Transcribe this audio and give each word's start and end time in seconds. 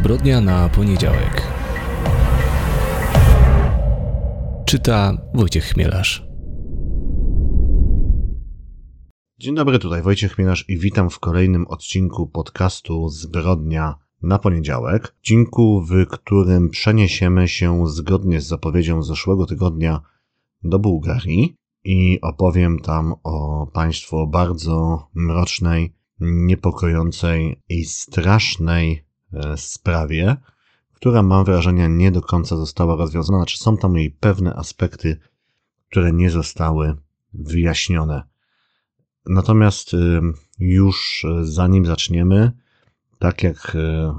Zbrodnia 0.00 0.40
na 0.40 0.68
poniedziałek. 0.68 1.42
Czyta 4.66 5.16
Wojciech 5.34 5.64
Chmielarz. 5.64 6.26
Dzień 9.38 9.54
dobry, 9.54 9.78
tutaj 9.78 10.02
Wojciech 10.02 10.32
Chmielarz 10.32 10.64
i 10.68 10.78
witam 10.78 11.10
w 11.10 11.18
kolejnym 11.18 11.66
odcinku 11.66 12.26
podcastu 12.26 13.08
Zbrodnia 13.08 13.94
na 14.22 14.38
poniedziałek. 14.38 15.14
Odcinku, 15.18 15.80
w 15.80 16.06
którym 16.06 16.68
przeniesiemy 16.70 17.48
się 17.48 17.86
zgodnie 17.86 18.40
z 18.40 18.46
zapowiedzią 18.46 19.02
zeszłego 19.02 19.46
tygodnia 19.46 20.00
do 20.62 20.78
Bułgarii 20.78 21.54
i 21.84 22.18
opowiem 22.22 22.78
tam 22.78 23.14
o 23.24 23.66
państwu 23.66 24.26
bardzo 24.26 25.06
mrocznej, 25.14 25.92
niepokojącej 26.20 27.60
i 27.68 27.84
strasznej 27.84 29.09
sprawie, 29.56 30.36
która 30.92 31.22
mam 31.22 31.44
wrażenie 31.44 31.88
nie 31.88 32.10
do 32.10 32.22
końca 32.22 32.56
została 32.56 32.96
rozwiązana. 32.96 33.38
Znaczy 33.38 33.58
są 33.58 33.76
tam 33.76 33.96
jej 33.96 34.10
pewne 34.10 34.54
aspekty, 34.54 35.16
które 35.90 36.12
nie 36.12 36.30
zostały 36.30 36.96
wyjaśnione. 37.34 38.22
Natomiast 39.26 39.94
y, 39.94 40.20
już 40.58 41.26
zanim 41.42 41.86
zaczniemy, 41.86 42.52
tak 43.18 43.42
jak 43.42 43.74
y, 43.74 43.78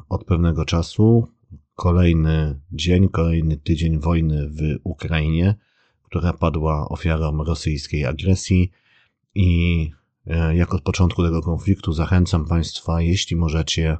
od 0.10 0.26
pewnego 0.26 0.66
czasu, 0.66 1.28
kolejny 1.76 2.59
dzień, 2.72 3.09
kolejny 3.09 3.58
tydzień 3.58 4.00
wojny 4.00 4.50
w 4.50 4.80
Ukrainie, 4.84 5.56
która 6.04 6.34
padła 6.34 6.90
ofiarą 6.90 7.44
rosyjskiej 7.44 8.06
agresji 8.06 8.72
i 9.36 9.92
jak 10.54 10.73
od 10.73 10.82
początku 10.82 11.23
tego 11.23 11.42
konfliktu 11.42 11.94
zachęcam 11.94 12.46
Państwa, 12.46 13.02
jeśli 13.02 13.36
możecie, 13.36 13.98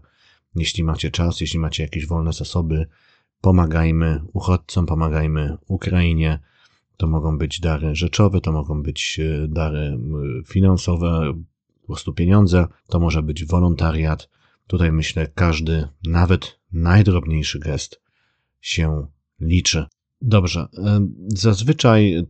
jeśli 0.56 0.84
macie 0.84 1.12
czas, 1.12 1.42
jeśli 1.42 1.60
macie 1.60 1.84
jakieś 1.84 2.08
wolne 2.08 2.34
zasoby, 2.34 2.88
pomagajmy 3.42 4.22
uchodźcom, 4.34 4.86
pomagajmy 4.86 5.58
Ukrainie. 5.68 6.40
To 6.98 7.08
mogą 7.08 7.38
być 7.38 7.60
dary 7.60 7.96
rzeczowe, 7.96 8.42
to 8.42 8.52
mogą 8.52 8.84
być 8.84 9.20
dary 9.48 9.98
finansowe, 10.48 11.34
po 11.82 11.88
prostu 11.88 12.14
pieniądze, 12.14 12.68
to 12.88 13.00
może 13.00 13.24
być 13.24 13.46
wolontariat, 13.46 14.30
Tutaj 14.72 14.92
myślę, 14.92 15.28
każdy, 15.36 15.88
nawet 16.04 16.60
najdrobniejszy 16.72 17.60
gest 17.60 18.02
się 18.62 19.08
liczy. 19.40 19.86
Dobrze, 20.22 20.68
e, 20.78 21.08
zazwyczaj 21.28 22.26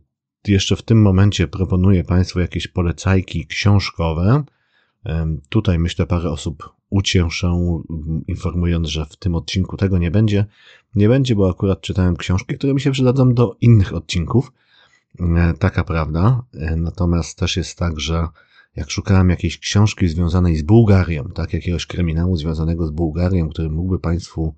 jeszcze 0.46 0.76
w 0.76 0.82
tym 0.82 1.02
momencie 1.02 1.48
proponuję 1.48 2.04
Państwu 2.04 2.40
jakieś 2.40 2.68
polecajki 2.68 3.46
książkowe. 3.46 4.44
E, 5.06 5.36
tutaj 5.48 5.78
myślę, 5.78 6.06
parę 6.06 6.30
osób 6.30 6.68
ucieszę, 6.90 7.74
informując, 8.26 8.88
że 8.88 9.06
w 9.06 9.16
tym 9.16 9.34
odcinku 9.34 9.76
tego 9.76 9.98
nie 9.98 10.10
będzie. 10.10 10.46
Nie 10.94 11.08
będzie, 11.08 11.34
bo 11.34 11.50
akurat 11.50 11.80
czytałem 11.80 12.16
książki, 12.16 12.54
które 12.54 12.74
mi 12.74 12.80
się 12.80 12.90
przydadzą 12.90 13.34
do 13.34 13.56
innych 13.60 13.94
odcinków. 13.94 14.52
E, 15.20 15.54
taka 15.58 15.84
prawda. 15.84 16.42
Natomiast 16.76 17.38
też 17.38 17.56
jest 17.56 17.78
tak, 17.78 18.00
że 18.00 18.28
jak 18.76 18.90
szukałem 18.90 19.30
jakiejś 19.30 19.58
książki 19.58 20.08
związanej 20.08 20.56
z 20.56 20.62
Bułgarią, 20.62 21.24
tak, 21.24 21.52
jakiegoś 21.52 21.86
kryminału 21.86 22.36
związanego 22.36 22.86
z 22.86 22.90
Bułgarią, 22.90 23.48
który 23.48 23.70
mógłby 23.70 23.98
Państwu 23.98 24.54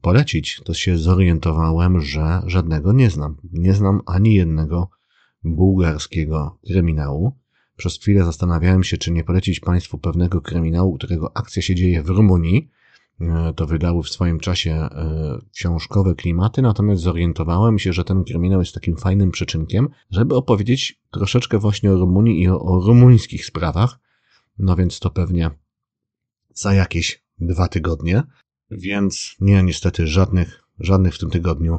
polecić, 0.00 0.60
to 0.64 0.74
się 0.74 0.98
zorientowałem, 0.98 2.00
że 2.00 2.42
żadnego 2.46 2.92
nie 2.92 3.10
znam. 3.10 3.36
Nie 3.52 3.72
znam 3.74 4.00
ani 4.06 4.34
jednego 4.34 4.88
bułgarskiego 5.44 6.58
kryminału. 6.66 7.32
Przez 7.76 7.98
chwilę 7.98 8.24
zastanawiałem 8.24 8.84
się, 8.84 8.96
czy 8.96 9.12
nie 9.12 9.24
polecić 9.24 9.60
Państwu 9.60 9.98
pewnego 9.98 10.40
kryminału, 10.40 10.94
którego 10.94 11.36
akcja 11.36 11.62
się 11.62 11.74
dzieje 11.74 12.02
w 12.02 12.08
Rumunii, 12.08 12.70
E, 13.20 13.52
to 13.56 13.66
wydały 13.66 14.02
w 14.02 14.08
swoim 14.08 14.40
czasie 14.40 14.72
e, 14.74 15.38
książkowe 15.52 16.14
klimaty, 16.14 16.62
natomiast 16.62 17.02
zorientowałem 17.02 17.78
się, 17.78 17.92
że 17.92 18.04
ten 18.04 18.24
kryminał 18.24 18.60
jest 18.60 18.74
takim 18.74 18.96
fajnym 18.96 19.30
przyczynkiem, 19.30 19.88
żeby 20.10 20.34
opowiedzieć 20.34 21.00
troszeczkę 21.10 21.58
właśnie 21.58 21.92
o 21.92 21.96
Rumunii 21.96 22.42
i 22.42 22.48
o, 22.48 22.60
o 22.60 22.80
rumuńskich 22.80 23.46
sprawach. 23.46 23.98
No 24.58 24.76
więc 24.76 25.00
to 25.00 25.10
pewnie 25.10 25.50
za 26.54 26.74
jakieś 26.74 27.24
dwa 27.38 27.68
tygodnie. 27.68 28.22
Więc 28.70 29.36
nie, 29.40 29.62
niestety 29.62 30.06
żadnych, 30.06 30.62
żadnych 30.78 31.14
w 31.14 31.18
tym 31.18 31.30
tygodniu 31.30 31.78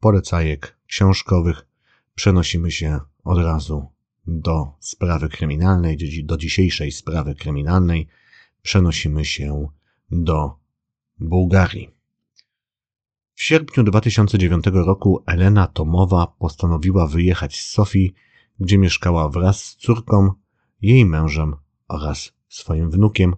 polecajek 0.00 0.78
książkowych. 0.86 1.66
Przenosimy 2.14 2.70
się 2.70 3.00
od 3.24 3.38
razu 3.38 3.86
do 4.26 4.72
sprawy 4.80 5.28
kryminalnej, 5.28 5.98
do 6.24 6.36
dzisiejszej 6.36 6.92
sprawy 6.92 7.34
kryminalnej. 7.34 8.08
Przenosimy 8.62 9.24
się 9.24 9.68
do 10.10 10.56
Bułgarii. 11.18 11.90
W 13.34 13.42
sierpniu 13.42 13.84
2009 13.84 14.64
roku 14.72 15.22
Elena 15.26 15.66
Tomowa 15.66 16.26
postanowiła 16.26 17.06
wyjechać 17.06 17.60
z 17.60 17.70
Sofii, 17.70 18.14
gdzie 18.60 18.78
mieszkała 18.78 19.28
wraz 19.28 19.64
z 19.64 19.76
córką, 19.76 20.32
jej 20.82 21.04
mężem 21.04 21.56
oraz 21.88 22.32
swoim 22.48 22.90
wnukiem, 22.90 23.36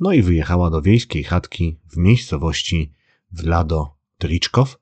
no 0.00 0.12
i 0.12 0.22
wyjechała 0.22 0.70
do 0.70 0.82
wiejskiej 0.82 1.24
chatki 1.24 1.78
w 1.90 1.96
miejscowości 1.96 2.92
Vlado 3.32 3.96
Triczkow, 4.18 4.78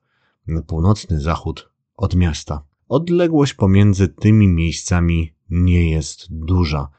północny 0.67 1.21
zachód 1.21 1.69
od 1.95 2.15
miasta. 2.15 2.63
Odległość 2.87 3.53
pomiędzy 3.53 4.07
tymi 4.07 4.47
miejscami 4.47 5.34
nie 5.49 5.91
jest 5.91 6.27
duża. 6.29 6.89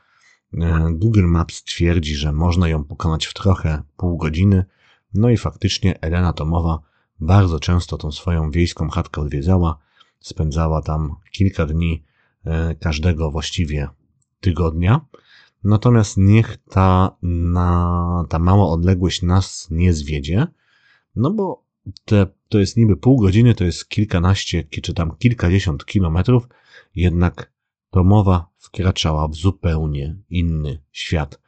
Google 0.92 1.24
Maps 1.24 1.64
twierdzi, 1.64 2.14
że 2.14 2.32
można 2.32 2.68
ją 2.68 2.84
pokonać 2.84 3.26
w 3.26 3.34
trochę 3.34 3.82
pół 3.96 4.16
godziny, 4.16 4.64
no 5.14 5.30
i 5.30 5.36
faktycznie 5.36 6.00
Elena 6.00 6.32
Tomowa 6.32 6.78
bardzo 7.20 7.60
często 7.60 7.96
tą 7.96 8.12
swoją 8.12 8.50
wiejską 8.50 8.88
chatkę 8.88 9.20
odwiedzała, 9.20 9.78
spędzała 10.20 10.82
tam 10.82 11.14
kilka 11.32 11.66
dni 11.66 12.04
e, 12.44 12.74
każdego 12.74 13.30
właściwie 13.30 13.88
tygodnia. 14.40 15.00
Natomiast 15.64 16.16
niech 16.16 16.56
ta, 16.56 17.16
na, 17.22 18.24
ta 18.28 18.38
mała 18.38 18.68
odległość 18.68 19.22
nas 19.22 19.68
nie 19.70 19.92
zwiedzie, 19.92 20.46
no 21.16 21.30
bo 21.30 21.64
te, 22.04 22.26
to 22.48 22.58
jest 22.58 22.76
niby 22.76 22.96
pół 22.96 23.20
godziny, 23.20 23.54
to 23.54 23.64
jest 23.64 23.88
kilkanaście, 23.88 24.64
czy 24.64 24.94
tam 24.94 25.16
kilkadziesiąt 25.18 25.84
kilometrów, 25.84 26.48
jednak 26.94 27.55
Tomowa 27.96 28.50
wkraczała 28.58 29.28
w 29.28 29.34
zupełnie 29.34 30.16
inny 30.30 30.82
świat. 30.92 31.40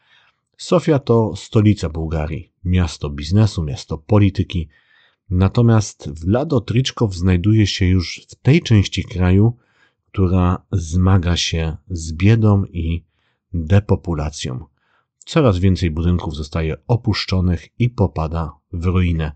Sofia 0.59 0.98
to 0.98 1.36
stolica 1.36 1.88
Bułgarii, 1.88 2.53
miasto 2.64 3.10
biznesu, 3.10 3.64
miasto 3.64 3.98
polityki. 3.98 4.69
Natomiast 5.31 6.10
Vlado 6.10 6.60
Triczkow 6.60 7.14
znajduje 7.14 7.66
się 7.66 7.87
już 7.87 8.26
w 8.28 8.34
tej 8.34 8.62
części 8.62 9.04
kraju, 9.04 9.56
która 10.06 10.66
zmaga 10.72 11.37
się 11.37 11.76
z 11.91 12.12
biedą 12.12 12.64
i 12.64 13.04
depopulacją. 13.53 14.64
Coraz 15.19 15.58
więcej 15.58 15.91
budynków 15.91 16.37
zostaje 16.37 16.76
opuszczonych 16.87 17.69
i 17.78 17.91
popada 17.91 18.53
w 18.72 18.84
ruinę. 18.84 19.32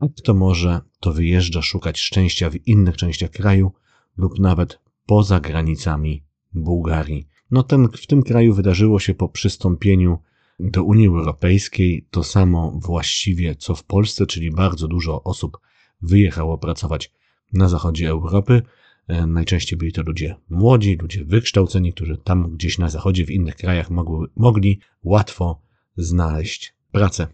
A 0.00 0.06
kto 0.16 0.34
może, 0.34 0.80
to 1.00 1.12
wyjeżdża 1.12 1.62
szukać 1.62 2.00
szczęścia 2.00 2.50
w 2.50 2.66
innych 2.66 2.96
częściach 2.96 3.30
kraju 3.30 3.72
lub 4.16 4.38
nawet 4.38 4.80
poza 5.06 5.40
granicami 5.40 6.24
Bułgarii. 6.54 7.26
No 7.50 7.62
ten, 7.62 7.88
w 7.88 8.06
tym 8.06 8.22
kraju 8.22 8.54
wydarzyło 8.54 9.00
się 9.00 9.14
po 9.14 9.28
przystąpieniu 9.28 10.18
do 10.60 10.84
Unii 10.84 11.06
Europejskiej 11.06 12.06
to 12.10 12.24
samo 12.24 12.78
właściwie 12.84 13.54
co 13.54 13.74
w 13.74 13.84
Polsce, 13.84 14.26
czyli 14.26 14.50
bardzo 14.50 14.88
dużo 14.88 15.22
osób 15.22 15.58
wyjechało 16.02 16.58
pracować 16.58 17.12
na 17.52 17.68
zachodzie 17.68 18.08
Europy. 18.08 18.62
E, 19.08 19.26
najczęściej 19.26 19.78
byli 19.78 19.92
to 19.92 20.02
ludzie 20.02 20.36
młodzi, 20.50 20.96
ludzie 21.02 21.24
wykształceni, 21.24 21.92
którzy 21.92 22.16
tam 22.16 22.50
gdzieś 22.50 22.78
na 22.78 22.88
zachodzie, 22.88 23.26
w 23.26 23.30
innych 23.30 23.56
krajach 23.56 23.90
mogły, 23.90 24.28
mogli 24.36 24.80
łatwo 25.02 25.62
znaleźć 25.96 26.74
pracę. 26.92 27.26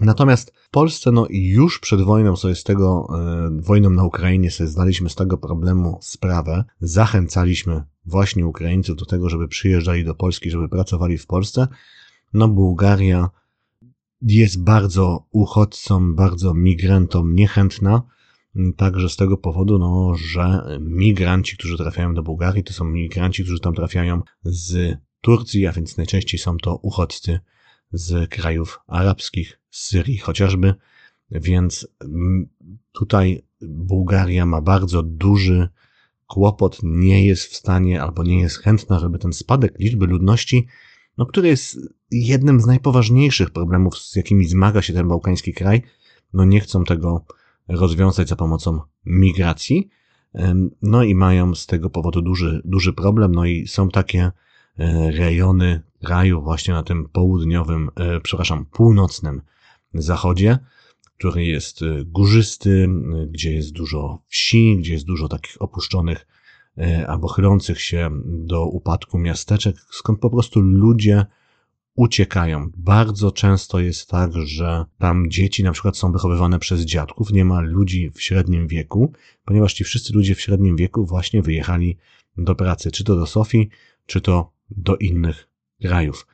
Natomiast 0.00 0.52
w 0.54 0.70
Polsce, 0.70 1.12
no 1.12 1.26
już 1.30 1.78
przed 1.78 2.00
wojną 2.00 2.36
sobie 2.36 2.54
z 2.54 2.64
tego, 2.64 3.08
e, 3.18 3.62
wojną 3.62 3.90
na 3.90 4.04
Ukrainie 4.04 4.50
sobie 4.50 4.70
znaliśmy 4.70 5.10
z 5.10 5.14
tego 5.14 5.38
problemu 5.38 5.98
sprawę. 6.02 6.64
Zachęcaliśmy 6.80 7.82
właśnie 8.06 8.46
Ukraińców 8.46 8.96
do 8.96 9.04
tego, 9.04 9.28
żeby 9.28 9.48
przyjeżdżali 9.48 10.04
do 10.04 10.14
Polski, 10.14 10.50
żeby 10.50 10.68
pracowali 10.68 11.18
w 11.18 11.26
Polsce. 11.26 11.68
No 12.32 12.48
Bułgaria 12.48 13.30
jest 14.22 14.62
bardzo 14.62 15.26
uchodźcom, 15.30 16.14
bardzo 16.14 16.54
migrantom 16.54 17.34
niechętna, 17.34 18.02
także 18.76 19.08
z 19.08 19.16
tego 19.16 19.36
powodu, 19.36 19.78
no, 19.78 20.14
że 20.14 20.78
migranci, 20.80 21.56
którzy 21.56 21.76
trafiają 21.76 22.14
do 22.14 22.22
Bułgarii, 22.22 22.64
to 22.64 22.72
są 22.72 22.84
migranci, 22.84 23.42
którzy 23.42 23.60
tam 23.60 23.74
trafiają 23.74 24.22
z 24.42 24.98
Turcji, 25.20 25.66
a 25.66 25.72
więc 25.72 25.96
najczęściej 25.96 26.40
są 26.40 26.56
to 26.56 26.76
uchodźcy 26.76 27.40
z 27.92 28.30
krajów 28.30 28.80
arabskich, 28.86 29.57
z 29.70 29.86
Syrii 29.88 30.18
chociażby, 30.18 30.74
więc 31.30 31.88
tutaj 32.92 33.42
Bułgaria 33.60 34.46
ma 34.46 34.60
bardzo 34.60 35.02
duży 35.02 35.68
kłopot, 36.26 36.78
nie 36.82 37.26
jest 37.26 37.44
w 37.44 37.56
stanie 37.56 38.02
albo 38.02 38.22
nie 38.22 38.40
jest 38.40 38.58
chętna, 38.58 38.98
żeby 38.98 39.18
ten 39.18 39.32
spadek 39.32 39.78
liczby 39.78 40.06
ludności 40.06 40.66
no, 41.18 41.26
który 41.26 41.48
jest 41.48 41.78
jednym 42.10 42.60
z 42.60 42.66
najpoważniejszych 42.66 43.50
problemów, 43.50 43.98
z 43.98 44.16
jakimi 44.16 44.44
zmaga 44.44 44.82
się 44.82 44.92
ten 44.92 45.08
bałkański 45.08 45.52
kraj. 45.54 45.82
No 46.32 46.44
nie 46.44 46.60
chcą 46.60 46.84
tego 46.84 47.24
rozwiązać 47.68 48.28
za 48.28 48.36
pomocą 48.36 48.80
migracji. 49.06 49.88
No 50.82 51.02
i 51.02 51.14
mają 51.14 51.54
z 51.54 51.66
tego 51.66 51.90
powodu 51.90 52.22
duży, 52.22 52.62
duży 52.64 52.92
problem. 52.92 53.34
No 53.34 53.44
i 53.44 53.66
są 53.66 53.88
takie 53.88 54.32
e, 54.78 55.10
rejony 55.10 55.82
kraju 56.04 56.42
właśnie 56.42 56.74
na 56.74 56.82
tym 56.82 57.08
południowym, 57.08 57.90
e, 57.96 58.20
przepraszam, 58.20 58.66
północnym 58.66 59.42
zachodzie, 59.94 60.58
który 61.18 61.44
jest 61.44 61.82
e, 61.82 62.04
górzysty, 62.04 62.88
gdzie 63.30 63.52
jest 63.52 63.72
dużo 63.72 64.22
wsi, 64.26 64.76
gdzie 64.78 64.92
jest 64.92 65.06
dużo 65.06 65.28
takich 65.28 65.62
opuszczonych 65.62 66.26
albo 67.06 67.28
chylących 67.28 67.82
się 67.82 68.10
do 68.24 68.66
upadku 68.66 69.18
miasteczek, 69.18 69.76
skąd 69.90 70.20
po 70.20 70.30
prostu 70.30 70.60
ludzie 70.60 71.26
uciekają. 71.98 72.70
Bardzo 72.76 73.32
często 73.32 73.80
jest 73.80 74.08
tak, 74.08 74.32
że 74.34 74.84
tam 74.98 75.30
dzieci 75.30 75.64
na 75.64 75.72
przykład 75.72 75.96
są 75.96 76.12
wychowywane 76.12 76.58
przez 76.58 76.80
dziadków, 76.80 77.32
nie 77.32 77.44
ma 77.44 77.60
ludzi 77.60 78.10
w 78.14 78.22
średnim 78.22 78.68
wieku, 78.68 79.12
ponieważ 79.44 79.74
ci 79.74 79.84
wszyscy 79.84 80.12
ludzie 80.12 80.34
w 80.34 80.40
średnim 80.40 80.76
wieku 80.76 81.06
właśnie 81.06 81.42
wyjechali 81.42 81.96
do 82.36 82.54
pracy, 82.54 82.90
czy 82.90 83.04
to 83.04 83.16
do 83.16 83.26
Sofii, 83.26 83.68
czy 84.06 84.20
to 84.20 84.52
do 84.70 84.96
innych 84.96 85.48
krajów. 85.82 86.26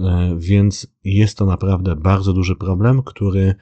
E, 0.00 0.34
więc 0.38 0.86
jest 1.04 1.38
to 1.38 1.46
naprawdę 1.46 1.96
bardzo 1.96 2.32
duży 2.32 2.56
problem, 2.56 3.02
który, 3.02 3.54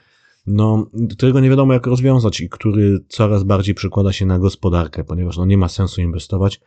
no, 0.46 0.86
którego 1.10 1.40
nie 1.40 1.50
wiadomo 1.50 1.72
jak 1.72 1.86
rozwiązać 1.86 2.40
i 2.40 2.48
który 2.48 3.04
coraz 3.08 3.44
bardziej 3.44 3.74
przykłada 3.74 4.12
się 4.12 4.26
na 4.26 4.38
gospodarkę, 4.38 5.04
ponieważ 5.04 5.36
no, 5.36 5.46
nie 5.46 5.58
ma 5.58 5.68
sensu 5.68 6.00
inwestować 6.00 6.60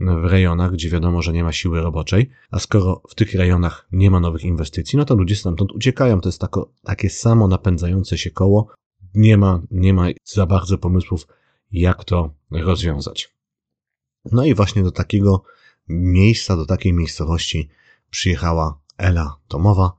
w 0.00 0.24
rejonach, 0.24 0.72
gdzie 0.72 0.90
wiadomo, 0.90 1.22
że 1.22 1.32
nie 1.32 1.44
ma 1.44 1.52
siły 1.52 1.80
roboczej, 1.80 2.30
a 2.50 2.58
skoro 2.58 3.02
w 3.08 3.14
tych 3.14 3.34
rejonach 3.34 3.88
nie 3.92 4.10
ma 4.10 4.20
nowych 4.20 4.44
inwestycji, 4.44 4.96
no 4.96 5.04
to 5.04 5.14
ludzie 5.14 5.36
stamtąd 5.36 5.72
uciekają. 5.72 6.20
To 6.20 6.28
jest 6.28 6.40
tako, 6.40 6.72
takie 6.82 7.10
samo 7.10 7.48
napędzające 7.48 8.18
się 8.18 8.30
koło. 8.30 8.68
Nie 9.14 9.36
ma, 9.36 9.62
nie 9.70 9.94
ma 9.94 10.06
za 10.24 10.46
bardzo 10.46 10.78
pomysłów, 10.78 11.26
jak 11.70 12.04
to 12.04 12.34
rozwiązać. 12.50 13.34
No 14.32 14.44
i 14.44 14.54
właśnie 14.54 14.82
do 14.82 14.90
takiego 14.90 15.42
miejsca, 15.88 16.56
do 16.56 16.66
takiej 16.66 16.92
miejscowości 16.92 17.68
przyjechała 18.10 18.80
Ela 18.98 19.36
Tomowa. 19.48 19.92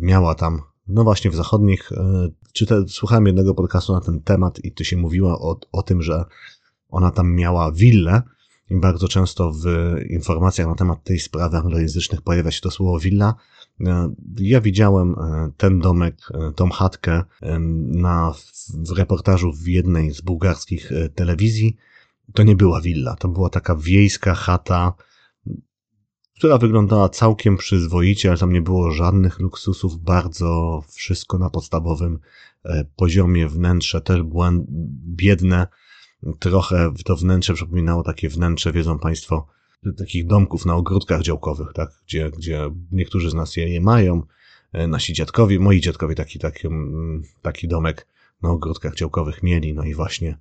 Miała 0.00 0.34
tam, 0.34 0.62
no 0.88 1.04
właśnie 1.04 1.30
w 1.30 1.34
zachodnich, 1.34 1.92
e, 1.92 2.28
czyta, 2.52 2.74
słuchałem 2.88 3.26
jednego 3.26 3.54
podcastu 3.54 3.92
na 3.92 4.00
ten 4.00 4.20
temat 4.20 4.64
i 4.64 4.72
tu 4.72 4.84
się 4.84 4.96
mówiło 4.96 5.40
o, 5.40 5.60
o 5.72 5.82
tym, 5.82 6.02
że 6.02 6.24
ona 6.88 7.10
tam 7.10 7.34
miała 7.34 7.72
willę, 7.72 8.22
i 8.70 8.76
bardzo 8.76 9.08
często 9.08 9.52
w 9.52 9.64
informacjach 10.08 10.68
na 10.68 10.74
temat 10.74 11.04
tej 11.04 11.18
sprawy 11.18 11.56
anglojęzycznych 11.56 12.22
pojawia 12.22 12.50
się 12.50 12.60
to 12.60 12.70
słowo 12.70 12.98
willa. 12.98 13.34
E, 13.80 14.14
ja 14.40 14.60
widziałem 14.60 15.14
e, 15.18 15.50
ten 15.56 15.78
domek, 15.78 16.16
tą 16.56 16.70
chatkę 16.70 17.24
na, 17.86 18.34
w 18.74 18.90
reportażu 18.98 19.52
w 19.52 19.66
jednej 19.66 20.14
z 20.14 20.20
bułgarskich 20.20 20.90
telewizji. 21.14 21.76
To 22.34 22.42
nie 22.42 22.56
była 22.56 22.80
willa, 22.80 23.16
to 23.16 23.28
była 23.28 23.50
taka 23.50 23.76
wiejska 23.76 24.34
chata, 24.34 24.94
która 26.38 26.58
wyglądała 26.58 27.08
całkiem 27.08 27.56
przyzwoicie, 27.56 28.28
ale 28.28 28.38
tam 28.38 28.52
nie 28.52 28.62
było 28.62 28.90
żadnych 28.90 29.40
luksusów, 29.40 30.02
bardzo 30.02 30.82
wszystko 30.88 31.38
na 31.38 31.50
podstawowym 31.50 32.18
poziomie, 32.96 33.48
wnętrze 33.48 34.00
też 34.00 34.20
biedne, 35.16 35.66
trochę 36.38 36.92
to 37.04 37.16
wnętrze 37.16 37.54
przypominało 37.54 38.02
takie 38.02 38.28
wnętrze, 38.28 38.72
wiedzą 38.72 38.98
Państwo, 38.98 39.46
takich 39.96 40.26
domków 40.26 40.66
na 40.66 40.74
ogródkach 40.74 41.22
działkowych, 41.22 41.72
tak, 41.72 41.90
gdzie, 42.06 42.30
gdzie 42.30 42.70
niektórzy 42.92 43.30
z 43.30 43.34
nas 43.34 43.56
je, 43.56 43.68
je 43.68 43.80
mają, 43.80 44.22
e, 44.72 44.88
nasi 44.88 45.12
dziadkowie, 45.12 45.60
moi 45.60 45.80
dziadkowie 45.80 46.14
taki, 46.14 46.38
taki, 46.38 46.66
mm, 46.66 47.22
taki 47.42 47.68
domek 47.68 48.06
na 48.42 48.50
ogródkach 48.50 48.94
działkowych 48.94 49.42
mieli, 49.42 49.74
no 49.74 49.84
i 49.84 49.94
właśnie 49.94 50.38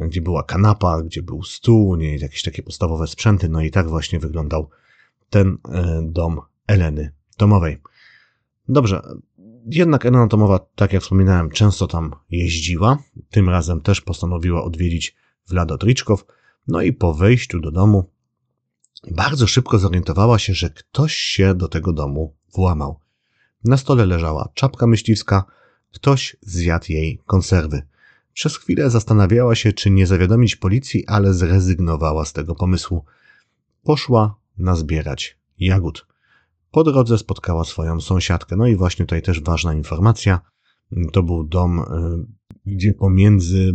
gdzie 0.00 0.20
była 0.20 0.42
kanapa, 0.42 1.02
gdzie 1.02 1.22
był 1.22 1.42
stół, 1.42 1.96
nie, 1.96 2.16
jakieś 2.16 2.42
takie 2.42 2.62
podstawowe 2.62 3.06
sprzęty, 3.06 3.48
no 3.48 3.62
i 3.62 3.70
tak 3.70 3.88
właśnie 3.88 4.18
wyglądał 4.18 4.70
ten 5.34 5.58
e, 5.68 6.00
dom 6.02 6.40
Eleny 6.66 7.12
Tomowej. 7.36 7.82
Dobrze, 8.68 9.02
jednak 9.66 10.06
Elena 10.06 10.26
Tomowa, 10.26 10.58
tak 10.74 10.92
jak 10.92 11.02
wspominałem, 11.02 11.50
często 11.50 11.86
tam 11.86 12.14
jeździła. 12.30 12.98
Tym 13.30 13.48
razem 13.48 13.80
też 13.80 14.00
postanowiła 14.00 14.64
odwiedzić 14.64 15.16
Vlado 15.48 15.78
Triczkow. 15.78 16.24
No 16.68 16.82
i 16.82 16.92
po 16.92 17.14
wejściu 17.14 17.60
do 17.60 17.70
domu 17.70 18.10
bardzo 19.10 19.46
szybko 19.46 19.78
zorientowała 19.78 20.38
się, 20.38 20.54
że 20.54 20.70
ktoś 20.70 21.14
się 21.14 21.54
do 21.54 21.68
tego 21.68 21.92
domu 21.92 22.34
włamał. 22.54 23.00
Na 23.64 23.76
stole 23.76 24.06
leżała 24.06 24.48
czapka 24.54 24.86
myśliwska, 24.86 25.44
ktoś 25.92 26.36
zjadł 26.40 26.86
jej 26.88 27.20
konserwy. 27.26 27.82
Przez 28.32 28.56
chwilę 28.56 28.90
zastanawiała 28.90 29.54
się, 29.54 29.72
czy 29.72 29.90
nie 29.90 30.06
zawiadomić 30.06 30.56
policji, 30.56 31.06
ale 31.06 31.34
zrezygnowała 31.34 32.24
z 32.24 32.32
tego 32.32 32.54
pomysłu. 32.54 33.04
Poszła 33.82 34.43
nazbierać 34.58 35.38
jagód. 35.58 36.06
Po 36.70 36.84
drodze 36.84 37.18
spotkała 37.18 37.64
swoją 37.64 38.00
sąsiadkę. 38.00 38.56
No 38.56 38.66
i 38.66 38.76
właśnie 38.76 39.04
tutaj 39.04 39.22
też 39.22 39.40
ważna 39.40 39.74
informacja. 39.74 40.40
To 41.12 41.22
był 41.22 41.44
dom, 41.44 41.80
e, 41.80 41.84
gdzie 42.66 42.94
pomiędzy, 42.94 43.74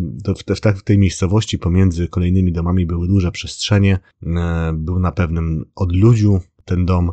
w 0.75 0.83
tej 0.83 0.97
miejscowości, 0.97 1.59
pomiędzy 1.59 2.07
kolejnymi 2.07 2.51
domami 2.51 2.85
były 2.85 3.07
duże 3.07 3.31
przestrzenie. 3.31 3.99
E, 4.23 4.73
był 4.73 4.99
na 4.99 5.11
pewnym 5.11 5.65
odludziu 5.75 6.39
ten 6.65 6.85
dom. 6.85 7.11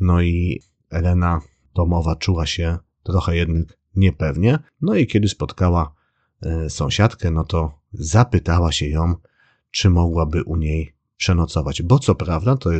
No 0.00 0.22
i 0.22 0.60
Elena 0.90 1.40
domowa 1.74 2.16
czuła 2.16 2.46
się 2.46 2.78
trochę 3.02 3.36
jednak 3.36 3.78
niepewnie. 3.96 4.58
No 4.80 4.94
i 4.94 5.06
kiedy 5.06 5.28
spotkała 5.28 5.94
e, 6.42 6.70
sąsiadkę, 6.70 7.30
no 7.30 7.44
to 7.44 7.80
zapytała 7.92 8.72
się 8.72 8.88
ją, 8.88 9.14
czy 9.70 9.90
mogłaby 9.90 10.42
u 10.44 10.56
niej 10.56 10.94
przenocować. 11.16 11.82
Bo 11.82 11.98
co 11.98 12.14
prawda, 12.14 12.56
to, 12.56 12.70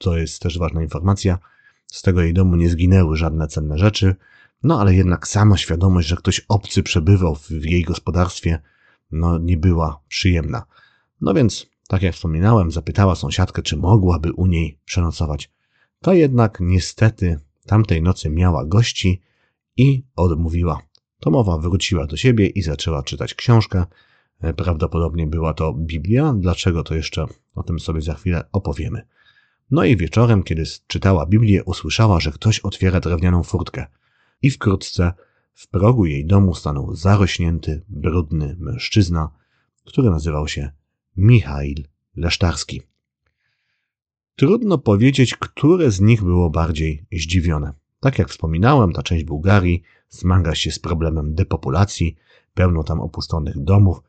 to 0.00 0.18
jest 0.18 0.42
też 0.42 0.58
ważna 0.58 0.82
informacja, 0.82 1.38
z 1.86 2.02
tego 2.02 2.22
jej 2.22 2.34
domu 2.34 2.56
nie 2.56 2.68
zginęły 2.68 3.16
żadne 3.16 3.48
cenne 3.48 3.78
rzeczy, 3.78 4.16
no 4.62 4.80
ale 4.80 4.94
jednak 4.94 5.28
sama 5.28 5.56
świadomość, 5.56 6.08
że 6.08 6.16
ktoś 6.16 6.40
obcy 6.48 6.82
przebywał 6.82 7.34
w 7.34 7.50
jej 7.50 7.82
gospodarstwie, 7.82 8.58
no 9.12 9.38
nie 9.38 9.56
była 9.56 10.00
przyjemna. 10.08 10.62
No 11.20 11.34
więc, 11.34 11.66
tak 11.88 12.02
jak 12.02 12.14
wspominałem, 12.14 12.70
zapytała 12.70 13.14
sąsiadkę, 13.14 13.62
czy 13.62 13.76
mogłaby 13.76 14.32
u 14.32 14.46
niej 14.46 14.78
przenocować. 14.84 15.50
To 16.00 16.12
jednak 16.12 16.58
niestety 16.60 17.40
tamtej 17.66 18.02
nocy 18.02 18.30
miała 18.30 18.64
gości 18.64 19.20
i 19.76 20.04
odmówiła. 20.16 20.82
Tomowa 21.20 21.58
wróciła 21.58 22.06
do 22.06 22.16
siebie 22.16 22.46
i 22.46 22.62
zaczęła 22.62 23.02
czytać 23.02 23.34
książkę. 23.34 23.84
Prawdopodobnie 24.56 25.26
była 25.26 25.54
to 25.54 25.72
Biblia. 25.72 26.34
Dlaczego 26.38 26.82
to 26.82 26.94
jeszcze 26.94 27.26
o 27.54 27.62
tym 27.62 27.80
sobie 27.80 28.00
za 28.00 28.14
chwilę 28.14 28.44
opowiemy. 28.52 29.06
No 29.70 29.84
i 29.84 29.96
wieczorem, 29.96 30.42
kiedy 30.42 30.64
czytała 30.86 31.26
Biblię, 31.26 31.64
usłyszała, 31.64 32.20
że 32.20 32.32
ktoś 32.32 32.60
otwiera 32.60 33.00
drewnianą 33.00 33.42
furtkę. 33.42 33.86
I 34.42 34.50
wkrótce 34.50 35.12
w 35.54 35.68
progu 35.68 36.06
jej 36.06 36.26
domu 36.26 36.54
stanął 36.54 36.94
zarośnięty, 36.94 37.84
brudny 37.88 38.56
mężczyzna, 38.58 39.30
który 39.84 40.10
nazywał 40.10 40.48
się 40.48 40.70
Michail 41.16 41.84
Lesztarski. 42.16 42.82
Trudno 44.36 44.78
powiedzieć, 44.78 45.36
które 45.36 45.90
z 45.90 46.00
nich 46.00 46.22
było 46.22 46.50
bardziej 46.50 47.06
zdziwione. 47.12 47.72
Tak 48.00 48.18
jak 48.18 48.28
wspominałem, 48.28 48.92
ta 48.92 49.02
część 49.02 49.24
Bułgarii 49.24 49.82
zmaga 50.08 50.54
się 50.54 50.70
z 50.70 50.78
problemem 50.78 51.34
depopulacji, 51.34 52.16
pełno 52.54 52.84
tam 52.84 53.00
opuszczonych 53.00 53.58
domów, 53.58 54.00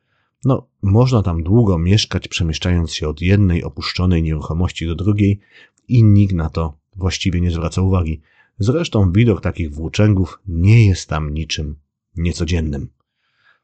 no, 0.45 0.67
można 0.81 1.23
tam 1.23 1.43
długo 1.43 1.77
mieszkać, 1.77 2.27
przemieszczając 2.27 2.93
się 2.93 3.07
od 3.07 3.21
jednej 3.21 3.63
opuszczonej 3.63 4.23
nieruchomości 4.23 4.87
do 4.87 4.95
drugiej 4.95 5.39
i 5.87 6.03
nikt 6.03 6.33
na 6.33 6.49
to 6.49 6.77
właściwie 6.95 7.41
nie 7.41 7.51
zwraca 7.51 7.81
uwagi. 7.81 8.21
Zresztą 8.59 9.11
widok 9.11 9.41
takich 9.41 9.73
włóczęgów 9.73 10.39
nie 10.47 10.85
jest 10.87 11.09
tam 11.09 11.33
niczym 11.33 11.75
niecodziennym. 12.17 12.89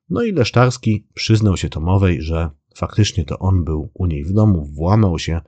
No 0.10 0.24
i 0.24 0.32
Lesztarski 0.32 1.08
przyznał 1.14 1.58
się 1.58 1.70
Tomowej, 1.70 2.22
że 2.22 2.50
faktycznie 2.76 3.26
to 3.26 3.40
on 3.40 3.64
był 3.64 3.90
u 3.94 4.06
niej 4.06 4.24
w 4.24 4.34
domu, 4.34 4.66
włamał 4.66 5.20
się, 5.20 5.42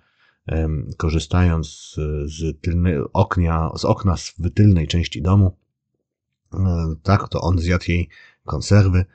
korzystając 0.97 1.67
z, 1.67 1.95
z, 2.25 2.61
tylny, 2.61 2.99
oknia, 3.13 3.69
z 3.77 3.85
okna 3.85 4.15
w 4.15 4.49
tylnej 4.53 4.87
części 4.87 5.21
domu. 5.21 5.57
E, 6.53 6.95
tak, 7.03 7.29
to 7.29 7.41
on 7.41 7.59
zjadł 7.59 7.85
jej 7.87 8.09
konserwy, 8.45 9.05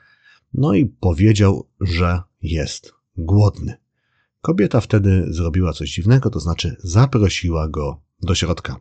no 0.57 0.73
i 0.73 0.85
powiedział, 0.85 1.67
że 1.81 2.21
jest 2.41 2.93
głodny. 3.17 3.73
Kobieta 4.41 4.81
wtedy 4.81 5.25
zrobiła 5.33 5.73
coś 5.73 5.89
dziwnego, 5.91 6.29
to 6.29 6.39
znaczy 6.39 6.75
zaprosiła 6.79 7.67
go 7.69 8.01
do 8.21 8.35
środka. 8.35 8.79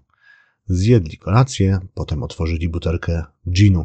Zjedli 0.66 1.19
kolację, 1.19 1.78
potem 1.95 2.23
otworzyli 2.23 2.69
butelkę 2.69 3.25
ginu. 3.49 3.85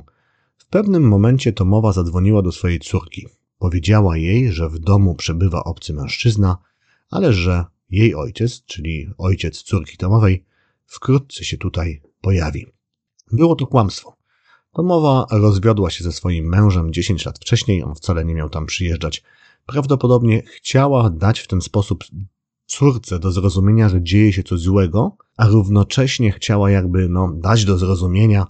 W 0.57 0.65
pewnym 0.65 1.07
momencie 1.07 1.53
Tomowa 1.53 1.93
zadzwoniła 1.93 2.41
do 2.41 2.51
swojej 2.51 2.79
córki. 2.79 3.27
Powiedziała 3.57 4.17
jej, 4.17 4.51
że 4.51 4.69
w 4.69 4.79
domu 4.79 5.15
przebywa 5.15 5.63
obcy 5.63 5.93
mężczyzna, 5.93 6.57
ale 7.09 7.33
że 7.33 7.65
jej 7.89 8.15
ojciec, 8.15 8.65
czyli 8.65 9.09
ojciec 9.17 9.63
córki 9.63 9.97
Tomowej, 9.97 10.45
wkrótce 10.85 11.43
się 11.43 11.57
tutaj 11.57 12.01
pojawi. 12.21 12.65
Było 13.31 13.55
to 13.55 13.67
kłamstwo. 13.67 14.18
Tomowa 14.73 15.25
rozwiodła 15.31 15.89
się 15.89 16.03
ze 16.03 16.11
swoim 16.11 16.45
mężem 16.45 16.93
10 16.93 17.25
lat 17.25 17.39
wcześniej, 17.39 17.83
on 17.83 17.95
wcale 17.95 18.25
nie 18.25 18.35
miał 18.35 18.49
tam 18.49 18.65
przyjeżdżać. 18.65 19.23
Prawdopodobnie 19.65 20.43
chciała 20.43 21.09
dać 21.09 21.39
w 21.39 21.47
ten 21.47 21.61
sposób 21.61 22.03
córce 22.65 23.19
do 23.19 23.31
zrozumienia, 23.31 23.89
że 23.89 24.01
dzieje 24.01 24.33
się 24.33 24.43
coś 24.43 24.59
złego, 24.59 25.17
a 25.37 25.47
równocześnie 25.47 26.31
chciała 26.31 26.71
jakby 26.71 27.09
no, 27.09 27.33
dać 27.33 27.65
do 27.65 27.77
zrozumienia 27.77 28.47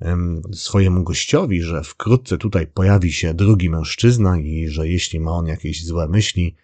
um, 0.00 0.42
swojemu 0.52 1.02
gościowi, 1.02 1.62
że 1.62 1.82
wkrótce 1.84 2.38
tutaj 2.38 2.66
pojawi 2.66 3.12
się 3.12 3.34
drugi 3.34 3.70
mężczyzna 3.70 4.38
i 4.38 4.68
że 4.68 4.88
jeśli 4.88 5.20
ma 5.20 5.30
on 5.30 5.46
jakieś 5.46 5.84
złe 5.86 6.08
myśli, 6.08 6.56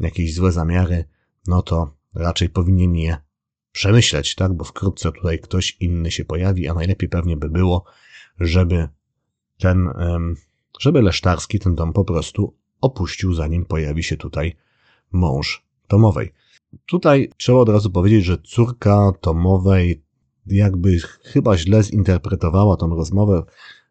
jakieś 0.00 0.34
złe 0.34 0.52
zamiary, 0.52 1.04
no 1.46 1.62
to 1.62 1.94
raczej 2.14 2.48
powinien 2.48 2.96
je 2.96 3.16
przemyśleć, 3.72 4.34
tak? 4.34 4.52
Bo 4.52 4.64
wkrótce 4.64 5.12
tutaj 5.12 5.38
ktoś 5.38 5.76
inny 5.80 6.10
się 6.10 6.24
pojawi, 6.24 6.68
a 6.68 6.74
najlepiej 6.74 7.08
pewnie 7.08 7.36
by 7.36 7.50
było, 7.50 7.84
żeby 8.40 8.88
ten, 9.58 9.88
żeby 10.80 11.02
Lesztarski 11.02 11.58
ten 11.58 11.74
dom 11.74 11.92
po 11.92 12.04
prostu 12.04 12.54
opuścił, 12.80 13.34
zanim 13.34 13.64
pojawi 13.64 14.02
się 14.02 14.16
tutaj 14.16 14.56
mąż 15.12 15.64
Tomowej. 15.88 16.32
Tutaj 16.86 17.30
trzeba 17.36 17.58
od 17.58 17.68
razu 17.68 17.90
powiedzieć, 17.90 18.24
że 18.24 18.38
córka 18.38 19.12
Tomowej 19.20 20.02
jakby 20.46 20.98
chyba 21.22 21.58
źle 21.58 21.82
zinterpretowała 21.82 22.76
tą 22.76 22.96
rozmowę. 22.96 23.42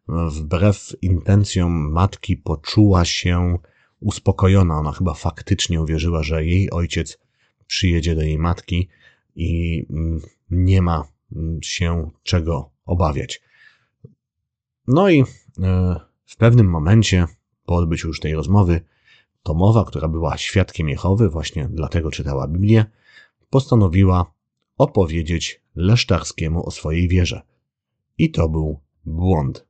Wbrew 0.08 0.96
intencjom 1.02 1.92
matki 1.92 2.36
poczuła 2.36 3.04
się 3.04 3.58
uspokojona. 4.00 4.78
Ona 4.78 4.92
chyba 4.92 5.14
faktycznie 5.14 5.82
uwierzyła, 5.82 6.22
że 6.22 6.44
jej 6.44 6.70
ojciec 6.70 7.18
przyjedzie 7.66 8.14
do 8.14 8.22
jej 8.22 8.38
matki 8.38 8.88
i 9.36 9.86
mm, 9.90 10.20
nie 10.50 10.82
ma 10.82 11.08
mm, 11.36 11.62
się 11.62 12.10
czego 12.22 12.70
obawiać. 12.86 13.40
No 14.88 15.10
i 15.10 15.20
e, 15.20 15.24
w 16.24 16.36
pewnym 16.36 16.70
momencie, 16.70 17.26
po 17.66 17.74
odbyciu 17.74 18.08
już 18.08 18.20
tej 18.20 18.34
rozmowy, 18.34 18.80
Tomowa, 19.42 19.84
która 19.84 20.08
była 20.08 20.36
świadkiem 20.36 20.88
Jehowy, 20.88 21.28
właśnie 21.28 21.68
dlatego 21.72 22.10
czytała 22.10 22.48
Biblię, 22.48 22.84
postanowiła 23.50 24.32
opowiedzieć 24.78 25.62
Lesztarskiemu 25.74 26.66
o 26.66 26.70
swojej 26.70 27.08
wierze. 27.08 27.42
I 28.18 28.30
to 28.30 28.48
był 28.48 28.80
błąd. 29.04 29.66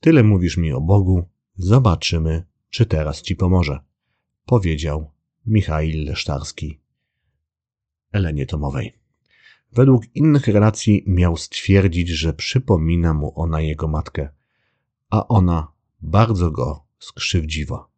Tyle 0.00 0.22
mówisz 0.22 0.56
mi 0.56 0.72
o 0.72 0.80
Bogu, 0.80 1.28
zobaczymy, 1.56 2.44
czy 2.70 2.86
teraz 2.86 3.22
ci 3.22 3.36
pomoże, 3.36 3.80
powiedział 4.46 5.10
Michail 5.46 6.04
Lesztarski 6.04 6.80
Elenie 8.12 8.46
Tomowej. 8.46 9.01
Według 9.74 10.02
innych 10.14 10.46
relacji 10.46 11.04
miał 11.06 11.36
stwierdzić, 11.36 12.08
że 12.08 12.32
przypomina 12.32 13.14
mu 13.14 13.32
ona 13.40 13.60
jego 13.60 13.88
matkę, 13.88 14.28
a 15.10 15.28
ona 15.28 15.72
bardzo 16.02 16.50
go 16.50 16.84
skrzywdziła. 16.98 17.88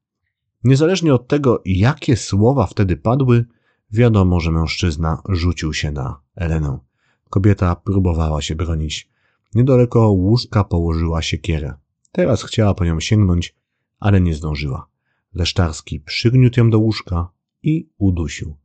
Niezależnie 0.65 1.15
od 1.15 1.29
tego, 1.29 1.63
jakie 1.65 2.17
słowa 2.17 2.67
wtedy 2.67 2.97
padły, 2.97 3.45
wiadomo, 3.91 4.41
że 4.41 4.51
mężczyzna 4.51 5.23
rzucił 5.29 5.75
się 5.75 5.91
na 5.91 6.21
Elenę. 6.37 6.79
Kobieta 7.31 7.77
próbowała 7.77 8.43
się 8.43 8.55
bronić. 8.55 9.09
Niedaleko 9.55 10.11
łóżka 10.11 10.65
położyła 10.65 11.23
siekierę. 11.23 11.75
Teraz 12.13 12.43
chciała 12.43 12.75
po 12.75 12.85
nią 12.85 13.01
sięgnąć, 13.01 13.55
ale 14.01 14.21
nie 14.21 14.35
zdążyła. 14.35 14.87
Lesztarski 15.35 16.01
przygniótł 16.01 16.61
ją 16.61 16.71
do 16.71 16.79
łóżka 16.79 17.29
i 17.63 17.89
udusił. 17.99 18.57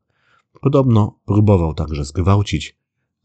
Podobno 0.61 1.19
próbował 1.25 1.73
także 1.73 2.05
zgwałcić, 2.05 2.78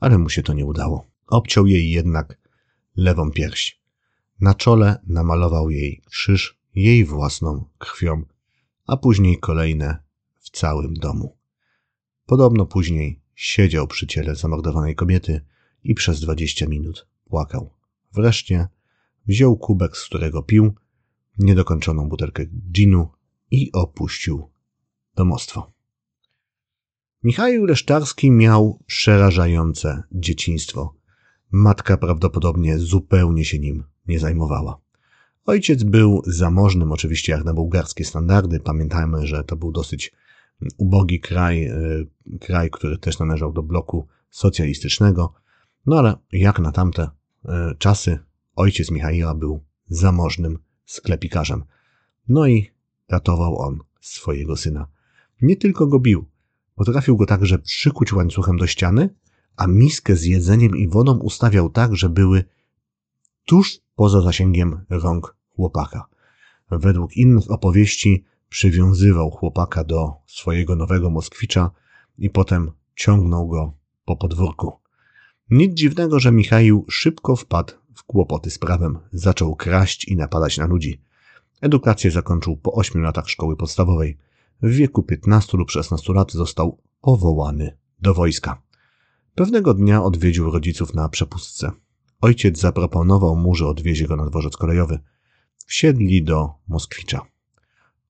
ale 0.05 0.19
mu 0.19 0.29
się 0.29 0.43
to 0.43 0.53
nie 0.53 0.67
udało. 0.67 1.07
Obciął 1.27 1.67
jej 1.67 1.91
jednak 1.91 2.39
lewą 2.97 3.31
pierś. 3.31 3.81
Na 4.41 4.55
czole 4.55 5.01
namalował 5.07 5.71
jej 5.71 6.03
krzyż 6.11 6.59
jej 6.75 7.05
własną 7.05 7.65
krwią, 7.79 8.23
a 8.87 8.97
później 8.97 9.39
kolejne 9.39 9.99
w 10.41 10.51
całym 10.51 10.95
domu. 10.95 11.37
Podobno 12.27 12.67
później 12.67 13.21
siedział 13.35 13.87
przy 13.87 14.07
ciele 14.07 14.35
zamordowanej 14.35 14.95
kobiety 14.95 15.41
i 15.85 15.95
przez 15.95 16.21
dwadzieścia 16.21 16.67
minut 16.67 17.07
płakał. 17.25 17.71
Wreszcie 18.13 18.69
wziął 19.27 19.57
kubek, 19.57 19.97
z 19.97 20.05
którego 20.05 20.43
pił, 20.43 20.75
niedokończoną 21.39 22.09
butelkę 22.09 22.47
ginu 22.47 23.09
i 23.51 23.73
opuścił 23.73 24.51
domostwo. 25.15 25.74
Michał 27.25 27.65
Leszczarski 27.65 28.31
miał 28.31 28.79
przerażające 28.87 30.03
dzieciństwo. 30.13 30.95
Matka 31.51 31.97
prawdopodobnie 31.97 32.79
zupełnie 32.79 33.45
się 33.45 33.59
nim 33.59 33.85
nie 34.09 34.19
zajmowała. 34.19 34.81
Ojciec 35.45 35.83
był 35.83 36.23
zamożnym, 36.27 36.93
oczywiście 36.93 37.33
jak 37.33 37.45
na 37.45 37.55
bułgarskie 37.55 38.05
standardy. 38.05 38.61
Pamiętajmy, 38.61 39.27
że 39.27 39.45
to 39.45 39.57
był 39.57 39.73
dosyć 39.73 40.13
ubogi 40.77 41.21
kraj, 41.21 41.65
e, 41.65 41.77
kraj, 42.41 42.71
który 42.71 42.99
też 42.99 43.19
należał 43.19 43.53
do 43.53 43.63
bloku 43.63 44.07
socjalistycznego. 44.31 45.33
No 45.87 45.99
ale 45.99 46.17
jak 46.33 46.59
na 46.59 46.73
tamte 46.73 47.09
e, 47.45 47.75
czasy, 47.79 48.19
ojciec 48.57 48.91
Michała 48.91 49.35
był 49.35 49.65
zamożnym 49.87 50.59
sklepikarzem. 50.85 51.65
No 52.29 52.47
i 52.47 52.71
ratował 53.09 53.59
on 53.59 53.79
swojego 54.01 54.57
syna. 54.57 54.87
Nie 55.43 55.57
tylko 55.57 55.87
go 55.87 56.01
bił, 56.01 56.27
potrafił 56.75 57.17
go 57.17 57.27
także 57.27 57.59
przykuć 57.59 58.13
łańcuchem 58.13 58.57
do 58.57 58.67
ściany, 58.67 59.15
a 59.57 59.67
miskę 59.67 60.17
z 60.17 60.25
jedzeniem 60.25 60.77
i 60.77 60.89
wodą 60.89 61.19
ustawiał 61.19 61.71
tak, 61.71 61.97
że 61.97 62.09
były 62.09 62.45
tuż 63.45 63.81
poza 63.97 64.21
zasięgiem 64.21 64.85
rąk 64.91 65.37
chłopaka. 65.57 66.07
Według 66.71 67.17
innych 67.17 67.51
opowieści 67.51 68.25
przywiązywał 68.49 69.31
chłopaka 69.31 69.85
do 69.85 70.13
swojego 70.27 70.77
nowego 70.77 71.11
Moskwicza 71.11 71.71
i 72.19 72.31
potem 72.31 72.71
ciągnął 72.97 73.49
go 73.49 73.73
po 74.05 74.17
podwórku. 74.17 74.73
Nic 75.51 75.75
dziwnego, 75.75 76.21
że 76.21 76.33
Michał 76.33 76.85
szybko 76.91 77.37
wpadł 77.37 77.73
w 77.95 78.05
kłopoty 78.05 78.51
z 78.51 78.59
prawem, 78.59 78.99
zaczął 79.13 79.57
kraść 79.57 80.05
i 80.05 80.17
napadać 80.17 80.59
na 80.59 80.67
ludzi. 80.67 81.01
Edukację 81.61 82.11
zakończył 82.11 82.57
po 82.57 82.73
ośmiu 82.73 83.01
latach 83.01 83.29
szkoły 83.29 83.57
podstawowej. 83.57 84.19
W 84.63 84.71
wieku 84.71 85.03
15 85.03 85.59
lub 85.59 85.71
16 85.71 86.13
lat 86.13 86.33
został 86.33 86.83
powołany 87.01 87.77
do 88.01 88.15
wojska. 88.15 88.63
Pewnego 89.35 89.75
dnia 89.75 90.03
odwiedził 90.03 90.51
rodziców 90.51 90.95
na 90.95 91.09
przepustce. 91.09 91.73
Ojciec 92.21 92.59
zaproponował 92.59 93.37
mu, 93.37 93.55
że 93.55 93.69
odwiezie 93.69 94.07
go 94.07 94.17
na 94.17 94.27
dworzec 94.27 94.57
kolejowy. 94.57 94.99
Wsiedli 95.67 96.25
do 96.25 96.51
Moskwicza. 96.69 97.21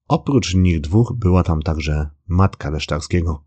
Oprócz 0.07 0.55
nich 0.55 0.81
dwóch 0.81 1.13
była 1.15 1.43
tam 1.43 1.61
także 1.61 2.09
matka 2.27 2.69
Lesztarskiego. 2.69 3.43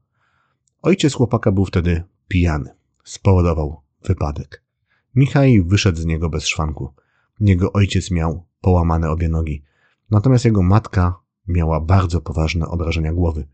Ojciec 0.82 1.14
chłopaka 1.14 1.52
był 1.52 1.64
wtedy 1.64 2.04
pijany. 2.28 2.70
Spowodował 3.04 3.80
wypadek. 4.04 4.64
Michał 5.14 5.44
wyszedł 5.64 5.98
z 5.98 6.04
niego 6.04 6.30
bez 6.30 6.46
szwanku. 6.46 6.94
Jego 7.40 7.72
ojciec 7.72 8.10
miał 8.10 8.46
połamane 8.60 9.10
obie 9.10 9.28
nogi. 9.28 9.62
Natomiast 10.10 10.44
jego 10.44 10.62
matka 10.62 11.20
miała 11.48 11.80
bardzo 11.80 12.20
poważne 12.20 12.68
obrażenia 12.68 13.12
głowy. 13.12 13.48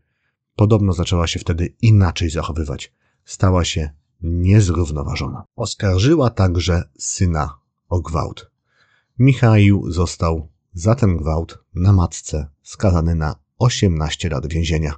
Podobno 0.55 0.93
zaczęła 0.93 1.27
się 1.27 1.39
wtedy 1.39 1.73
inaczej 1.81 2.29
zachowywać. 2.29 2.93
Stała 3.25 3.65
się 3.65 3.89
niezrównoważona. 4.21 5.43
Oskarżyła 5.55 6.29
także 6.29 6.83
syna 6.97 7.57
o 7.89 8.01
gwałt. 8.01 8.51
Michał 9.19 9.91
został 9.91 10.47
za 10.73 10.95
ten 10.95 11.17
gwałt 11.17 11.59
na 11.75 11.93
matce 11.93 12.47
skazany 12.63 13.15
na 13.15 13.35
18 13.57 14.29
lat 14.29 14.47
więzienia. 14.47 14.93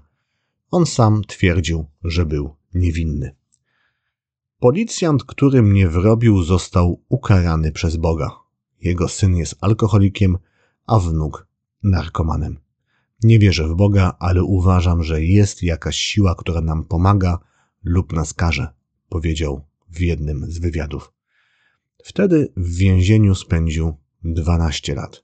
On 0.72 0.86
sam 0.86 1.22
twierdził, 1.28 1.86
że 2.04 2.26
był 2.26 2.56
niewinny. 2.74 3.36
Policjant, 4.60 5.24
który 5.24 5.62
mnie 5.62 5.88
wrobił, 5.88 6.44
został 6.44 7.02
ukarany 7.10 7.72
przez 7.72 7.98
Boga. 7.98 8.32
Jego 8.82 9.08
syn 9.08 9.36
jest 9.36 9.56
alkoholikiem, 9.62 10.38
a 10.88 11.00
wnuk 11.00 11.48
narkomanem. 11.84 12.67
Nie 13.24 13.40
wierzę 13.40 13.68
w 13.68 13.76
Boga, 13.76 14.16
ale 14.20 14.44
uważam, 14.44 15.04
że 15.04 15.24
jest 15.24 15.64
jakaś 15.64 15.96
siła, 15.98 16.36
która 16.36 16.62
nam 16.62 16.86
pomaga 16.86 17.40
lub 17.84 18.14
nas 18.14 18.34
karze, 18.34 18.68
powiedział 19.10 19.66
w 19.90 20.02
jednym 20.02 20.52
z 20.52 20.60
wywiadów. 20.60 21.14
Wtedy 22.04 22.54
w 22.58 22.76
więzieniu 22.76 23.36
spędził 23.36 23.98
12 24.24 24.96
lat. 24.96 25.24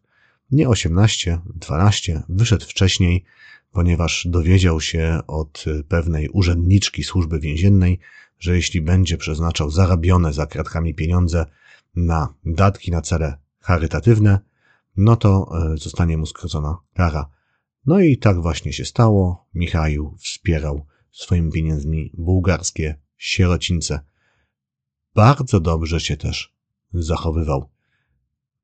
Nie 0.51 0.69
18, 0.69 1.39
12, 1.55 2.23
wyszedł 2.29 2.65
wcześniej, 2.65 3.23
ponieważ 3.71 4.27
dowiedział 4.29 4.81
się 4.81 5.19
od 5.27 5.65
pewnej 5.87 6.29
urzędniczki 6.29 7.03
służby 7.03 7.39
więziennej, 7.39 7.99
że 8.39 8.55
jeśli 8.55 8.81
będzie 8.81 9.17
przeznaczał 9.17 9.69
zarabione 9.69 10.33
za 10.33 10.45
kratkami 10.45 10.93
pieniądze 10.95 11.45
na 11.95 12.33
datki 12.45 12.91
na 12.91 13.01
cele 13.01 13.37
charytatywne, 13.59 14.39
no 14.97 15.15
to 15.15 15.51
e, 15.73 15.77
zostanie 15.77 16.17
mu 16.17 16.25
skrócona 16.25 16.77
kara. 16.93 17.29
No 17.85 17.99
i 17.99 18.17
tak 18.17 18.41
właśnie 18.41 18.73
się 18.73 18.85
stało. 18.85 19.49
Michał 19.53 20.15
wspierał 20.19 20.85
swoimi 21.11 21.51
pieniędzmi 21.51 22.11
bułgarskie 22.17 22.99
sierocińce. 23.17 23.99
bardzo 25.15 25.59
dobrze 25.59 25.99
się 25.99 26.17
też 26.17 26.55
zachowywał. 26.93 27.69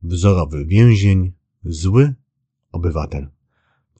Wzorowy 0.01 0.65
więzień, 0.65 1.33
zły 1.63 2.13
obywatel. 2.71 3.27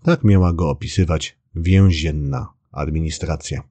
Tak 0.03 0.23
miała 0.23 0.53
go 0.53 0.69
opisywać 0.69 1.37
więzienna 1.55 2.53
administracja. 2.71 3.63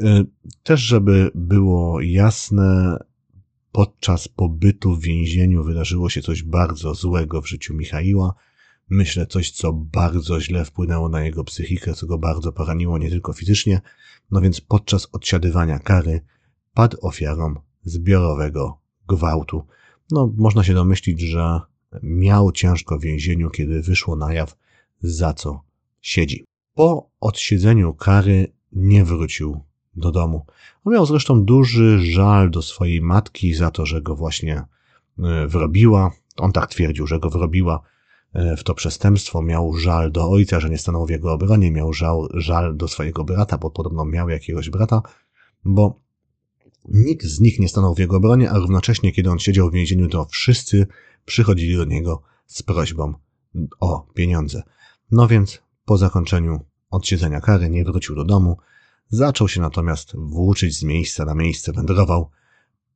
Y, 0.00 0.26
też, 0.62 0.80
żeby 0.80 1.30
było 1.34 2.00
jasne, 2.00 2.98
podczas 3.72 4.28
pobytu 4.28 4.96
w 4.96 5.02
więzieniu 5.02 5.64
wydarzyło 5.64 6.10
się 6.10 6.22
coś 6.22 6.42
bardzo 6.42 6.94
złego 6.94 7.42
w 7.42 7.48
życiu 7.48 7.74
Michaiła. 7.74 8.34
Myślę 8.90 9.26
coś, 9.26 9.50
co 9.50 9.72
bardzo 9.72 10.40
źle 10.40 10.64
wpłynęło 10.64 11.08
na 11.08 11.24
jego 11.24 11.44
psychikę, 11.44 11.94
co 11.94 12.06
go 12.06 12.18
bardzo 12.18 12.52
poraniło 12.52 12.98
nie 12.98 13.10
tylko 13.10 13.32
fizycznie, 13.32 13.80
no 14.30 14.40
więc 14.40 14.60
podczas 14.60 15.08
odsiadywania 15.12 15.78
kary 15.78 16.20
padł 16.74 16.96
ofiarą 17.00 17.54
zbiorowego 17.84 18.80
gwałtu. 19.08 19.66
No, 20.10 20.32
można 20.36 20.64
się 20.64 20.74
domyślić, 20.74 21.20
że 21.20 21.60
miał 22.02 22.52
ciężko 22.52 22.98
w 22.98 23.02
więzieniu, 23.02 23.50
kiedy 23.50 23.82
wyszło 23.82 24.16
na 24.16 24.34
jaw, 24.34 24.56
za 25.02 25.34
co 25.34 25.64
siedzi. 26.00 26.44
Po 26.74 27.10
odsiedzeniu 27.20 27.94
kary 27.94 28.52
nie 28.72 29.04
wrócił 29.04 29.60
do 29.96 30.12
domu. 30.12 30.46
On 30.84 30.92
miał 30.92 31.06
zresztą 31.06 31.44
duży 31.44 31.98
żal 32.12 32.50
do 32.50 32.62
swojej 32.62 33.02
matki 33.02 33.54
za 33.54 33.70
to, 33.70 33.86
że 33.86 34.02
go 34.02 34.16
właśnie 34.16 34.62
e, 35.18 35.46
wrobiła. 35.46 36.10
On 36.36 36.52
tak 36.52 36.70
twierdził, 36.70 37.06
że 37.06 37.18
go 37.18 37.30
wrobiła 37.30 37.82
w 38.34 38.62
to 38.62 38.74
przestępstwo. 38.74 39.42
Miał 39.42 39.76
żal 39.76 40.12
do 40.12 40.30
ojca, 40.30 40.60
że 40.60 40.70
nie 40.70 40.78
stanął 40.78 41.06
w 41.06 41.10
jego 41.10 41.32
obronie. 41.32 41.70
Miał 41.70 41.92
żal, 41.92 42.28
żal 42.34 42.76
do 42.76 42.88
swojego 42.88 43.24
brata, 43.24 43.58
bo 43.58 43.70
podobno 43.70 44.04
miał 44.04 44.28
jakiegoś 44.28 44.70
brata, 44.70 45.02
bo 45.64 46.00
nikt 46.88 47.26
z 47.26 47.40
nich 47.40 47.58
nie 47.58 47.68
stanął 47.68 47.94
w 47.94 47.98
jego 47.98 48.16
obronie, 48.16 48.50
a 48.50 48.58
równocześnie, 48.58 49.12
kiedy 49.12 49.30
on 49.30 49.38
siedział 49.38 49.70
w 49.70 49.72
więzieniu, 49.72 50.08
to 50.08 50.24
wszyscy 50.24 50.86
przychodzili 51.24 51.76
do 51.76 51.84
niego 51.84 52.22
z 52.46 52.62
prośbą 52.62 53.14
o 53.80 54.06
pieniądze. 54.14 54.62
No 55.10 55.28
więc 55.28 55.62
po 55.84 55.98
zakończeniu 55.98 56.60
odsiedzenia 56.90 57.40
kary 57.40 57.70
nie 57.70 57.84
wrócił 57.84 58.16
do 58.16 58.24
domu, 58.24 58.56
Zaczął 59.10 59.48
się 59.48 59.60
natomiast 59.60 60.16
włóczyć 60.16 60.78
z 60.78 60.82
miejsca 60.82 61.24
na 61.24 61.34
miejsce, 61.34 61.72
wędrował 61.72 62.30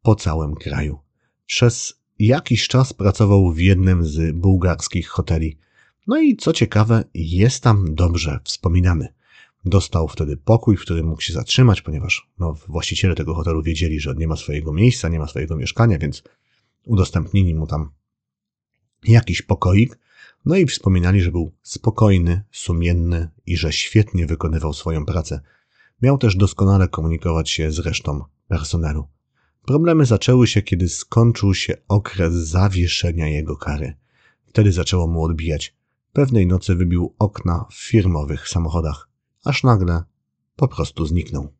po 0.02 0.14
całym 0.14 0.54
kraju. 0.54 0.98
Przez 1.46 2.00
jakiś 2.18 2.68
czas 2.68 2.92
pracował 2.92 3.52
w 3.52 3.58
jednym 3.58 4.04
z 4.04 4.36
bułgarskich 4.36 5.08
hoteli. 5.08 5.58
No 6.06 6.20
i 6.20 6.36
co 6.36 6.52
ciekawe, 6.52 7.04
jest 7.14 7.62
tam 7.62 7.94
dobrze 7.94 8.40
wspominany. 8.44 9.08
Dostał 9.64 10.08
wtedy 10.08 10.36
pokój, 10.36 10.76
w 10.76 10.80
którym 10.80 11.06
mógł 11.06 11.20
się 11.20 11.32
zatrzymać, 11.32 11.82
ponieważ 11.82 12.28
no, 12.38 12.54
właściciele 12.68 13.14
tego 13.14 13.34
hotelu 13.34 13.62
wiedzieli, 13.62 14.00
że 14.00 14.14
nie 14.14 14.28
ma 14.28 14.36
swojego 14.36 14.72
miejsca, 14.72 15.08
nie 15.08 15.18
ma 15.18 15.26
swojego 15.26 15.56
mieszkania, 15.56 15.98
więc 15.98 16.22
udostępnili 16.86 17.54
mu 17.54 17.66
tam 17.66 17.90
jakiś 19.08 19.42
pokoik. 19.42 19.98
No 20.44 20.56
i 20.56 20.66
wspominali, 20.66 21.20
że 21.20 21.32
był 21.32 21.52
spokojny, 21.62 22.42
sumienny 22.52 23.28
i 23.46 23.56
że 23.56 23.72
świetnie 23.72 24.26
wykonywał 24.26 24.72
swoją 24.72 25.06
pracę. 25.06 25.40
Miał 26.02 26.18
też 26.18 26.36
doskonale 26.36 26.88
komunikować 26.88 27.50
się 27.50 27.70
z 27.70 27.78
resztą 27.78 28.24
personelu. 28.48 29.08
Problemy 29.64 30.06
zaczęły 30.06 30.46
się, 30.46 30.62
kiedy 30.62 30.88
skończył 30.88 31.54
się 31.54 31.76
okres 31.88 32.34
zawieszenia 32.34 33.28
jego 33.28 33.56
kary. 33.56 33.94
Wtedy 34.46 34.72
zaczęło 34.72 35.06
mu 35.06 35.22
odbijać. 35.22 35.74
Pewnej 36.12 36.46
nocy 36.46 36.74
wybił 36.74 37.14
okna 37.18 37.64
w 37.70 37.74
firmowych 37.74 38.48
samochodach, 38.48 39.08
aż 39.44 39.62
nagle 39.62 40.02
po 40.56 40.68
prostu 40.68 41.06
zniknął. 41.06 41.52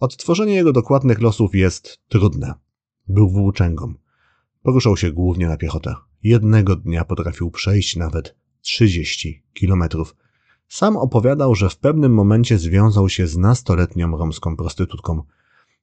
Odtworzenie 0.00 0.54
jego 0.54 0.72
dokładnych 0.72 1.20
losów 1.20 1.54
jest 1.54 2.00
trudne. 2.08 2.54
Był 3.08 3.30
włóczęgą. 3.30 3.94
Poruszał 4.62 4.96
się 4.96 5.12
głównie 5.12 5.48
na 5.48 5.56
piechotę. 5.56 5.94
Jednego 6.22 6.76
dnia 6.76 7.04
potrafił 7.04 7.50
przejść 7.50 7.96
nawet 7.96 8.36
30 8.60 9.42
kilometrów. 9.54 10.16
Sam 10.68 10.96
opowiadał, 10.96 11.54
że 11.54 11.70
w 11.70 11.76
pewnym 11.76 12.14
momencie 12.14 12.58
związał 12.58 13.08
się 13.08 13.26
z 13.26 13.36
nastoletnią 13.36 14.16
romską 14.16 14.56
prostytutką. 14.56 15.22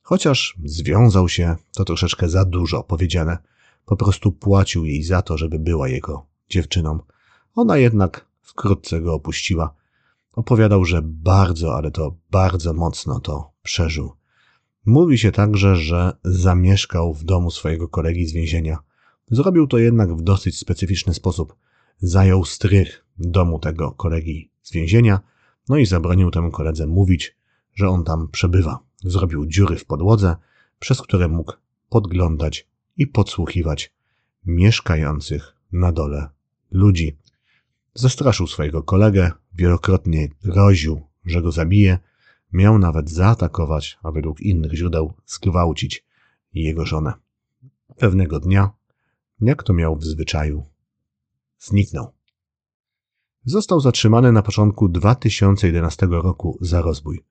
Chociaż 0.01 0.57
związał 0.63 1.29
się, 1.29 1.55
to 1.73 1.85
troszeczkę 1.85 2.29
za 2.29 2.45
dużo 2.45 2.83
powiedziane. 2.83 3.37
Po 3.85 3.95
prostu 3.95 4.31
płacił 4.31 4.85
jej 4.85 5.03
za 5.03 5.21
to, 5.21 5.37
żeby 5.37 5.59
była 5.59 5.87
jego 5.87 6.25
dziewczyną. 6.49 6.99
Ona 7.55 7.77
jednak 7.77 8.27
wkrótce 8.41 9.01
go 9.01 9.13
opuściła. 9.13 9.73
Opowiadał, 10.33 10.85
że 10.85 11.01
bardzo, 11.03 11.75
ale 11.75 11.91
to 11.91 12.15
bardzo 12.31 12.73
mocno 12.73 13.19
to 13.19 13.51
przeżył. 13.63 14.11
Mówi 14.85 15.17
się 15.17 15.31
także, 15.31 15.75
że 15.75 16.17
zamieszkał 16.23 17.13
w 17.13 17.23
domu 17.23 17.51
swojego 17.51 17.87
kolegi 17.87 18.27
z 18.27 18.33
więzienia. 18.33 18.77
Zrobił 19.31 19.67
to 19.67 19.77
jednak 19.77 20.15
w 20.15 20.21
dosyć 20.21 20.57
specyficzny 20.57 21.13
sposób. 21.13 21.55
Zajął 21.99 22.45
strych 22.45 23.05
domu 23.17 23.59
tego 23.59 23.91
kolegi 23.91 24.51
z 24.61 24.71
więzienia, 24.71 25.19
no 25.69 25.77
i 25.77 25.85
zabronił 25.85 26.31
temu 26.31 26.51
koledze 26.51 26.87
mówić, 26.87 27.37
że 27.73 27.89
on 27.89 28.03
tam 28.03 28.27
przebywa. 28.27 28.79
Zrobił 29.03 29.45
dziury 29.45 29.75
w 29.75 29.85
podłodze, 29.85 30.35
przez 30.79 31.01
które 31.01 31.27
mógł 31.27 31.53
podglądać 31.89 32.67
i 32.97 33.07
podsłuchiwać 33.07 33.93
mieszkających 34.45 35.55
na 35.71 35.91
dole 35.91 36.29
ludzi. 36.71 37.17
Zastraszył 37.93 38.47
swojego 38.47 38.83
kolegę, 38.83 39.31
wielokrotnie 39.53 40.29
groził, 40.43 41.01
że 41.25 41.41
go 41.41 41.51
zabije, 41.51 41.99
miał 42.53 42.79
nawet 42.79 43.09
zaatakować, 43.09 43.99
a 44.03 44.11
według 44.11 44.41
innych 44.41 44.73
źródeł 44.73 45.13
zgwałcić 45.25 46.05
jego 46.53 46.85
żonę. 46.85 47.13
Pewnego 47.97 48.39
dnia, 48.39 48.69
jak 49.41 49.63
to 49.63 49.73
miał 49.73 49.95
w 49.95 50.03
zwyczaju, 50.03 50.65
zniknął. 51.59 52.11
Został 53.45 53.79
zatrzymany 53.79 54.31
na 54.31 54.41
początku 54.41 54.89
2011 54.89 56.07
roku 56.09 56.57
za 56.61 56.81
rozbój. 56.81 57.23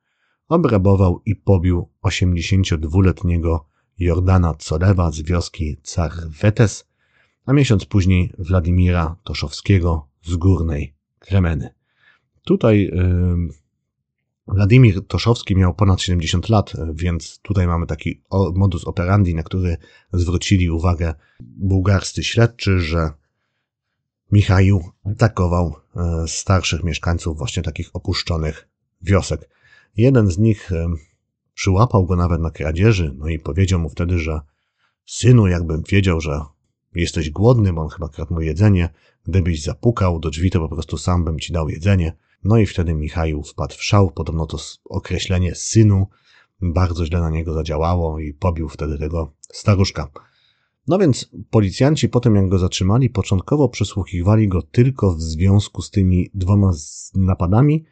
Obrabował 0.50 1.22
i 1.26 1.36
pobił 1.36 1.88
82-letniego 2.02 3.66
Jordana 3.98 4.54
Colewa 4.54 5.10
z 5.10 5.20
wioski 5.20 5.76
Carwetes, 5.82 6.88
a 7.46 7.52
miesiąc 7.52 7.84
później 7.84 8.32
Władimira 8.38 9.16
Toszowskiego 9.24 10.08
z 10.22 10.36
Górnej 10.36 10.94
Kremeny. 11.18 11.74
Tutaj 12.44 12.82
yy, 12.82 13.48
Władimir 14.46 15.06
Toszowski 15.06 15.56
miał 15.56 15.74
ponad 15.74 16.00
70 16.00 16.48
lat, 16.48 16.72
więc 16.92 17.38
tutaj 17.42 17.66
mamy 17.66 17.86
taki 17.86 18.22
modus 18.54 18.84
operandi, 18.84 19.34
na 19.34 19.42
który 19.42 19.76
zwrócili 20.12 20.70
uwagę 20.70 21.14
bułgarscy 21.40 22.24
śledczy, 22.24 22.80
że 22.80 23.10
Michał 24.32 24.92
atakował 25.04 25.74
e, 25.96 26.28
starszych 26.28 26.84
mieszkańców 26.84 27.38
właśnie 27.38 27.62
takich 27.62 27.90
opuszczonych 27.92 28.68
wiosek. 29.02 29.59
Jeden 29.96 30.30
z 30.30 30.38
nich 30.38 30.72
e, 30.72 30.86
przyłapał 31.54 32.06
go 32.06 32.16
nawet 32.16 32.40
na 32.40 32.50
kradzieży, 32.50 33.14
no 33.18 33.28
i 33.28 33.38
powiedział 33.38 33.80
mu 33.80 33.88
wtedy, 33.88 34.18
że 34.18 34.40
synu, 35.06 35.46
jakbym 35.46 35.82
wiedział, 35.88 36.20
że 36.20 36.40
jesteś 36.94 37.30
głodny, 37.30 37.72
bo 37.72 37.82
on 37.82 37.88
chyba 37.88 38.08
kradł 38.08 38.34
mu 38.34 38.40
jedzenie, 38.40 38.88
gdybyś 39.24 39.62
zapukał 39.62 40.20
do 40.20 40.30
drzwi, 40.30 40.50
to 40.50 40.60
po 40.60 40.68
prostu 40.68 40.98
sam 40.98 41.24
bym 41.24 41.38
ci 41.38 41.52
dał 41.52 41.68
jedzenie. 41.68 42.16
No 42.44 42.58
i 42.58 42.66
wtedy 42.66 42.94
Michał 42.94 43.42
wpadł 43.42 43.74
w 43.74 43.84
szał, 43.84 44.10
podobno 44.10 44.46
to 44.46 44.58
określenie 44.84 45.54
synu 45.54 46.06
bardzo 46.62 47.06
źle 47.06 47.20
na 47.20 47.30
niego 47.30 47.54
zadziałało 47.54 48.18
i 48.18 48.32
pobił 48.32 48.68
wtedy 48.68 48.98
tego 48.98 49.32
staruszka. 49.52 50.08
No 50.88 50.98
więc 50.98 51.30
policjanci 51.50 52.08
po 52.08 52.20
tym 52.20 52.36
jak 52.36 52.48
go 52.48 52.58
zatrzymali, 52.58 53.10
początkowo 53.10 53.68
przesłuchiwali 53.68 54.48
go 54.48 54.62
tylko 54.62 55.14
w 55.14 55.20
związku 55.20 55.82
z 55.82 55.90
tymi 55.90 56.30
dwoma 56.34 56.72
napadami, 57.14 57.84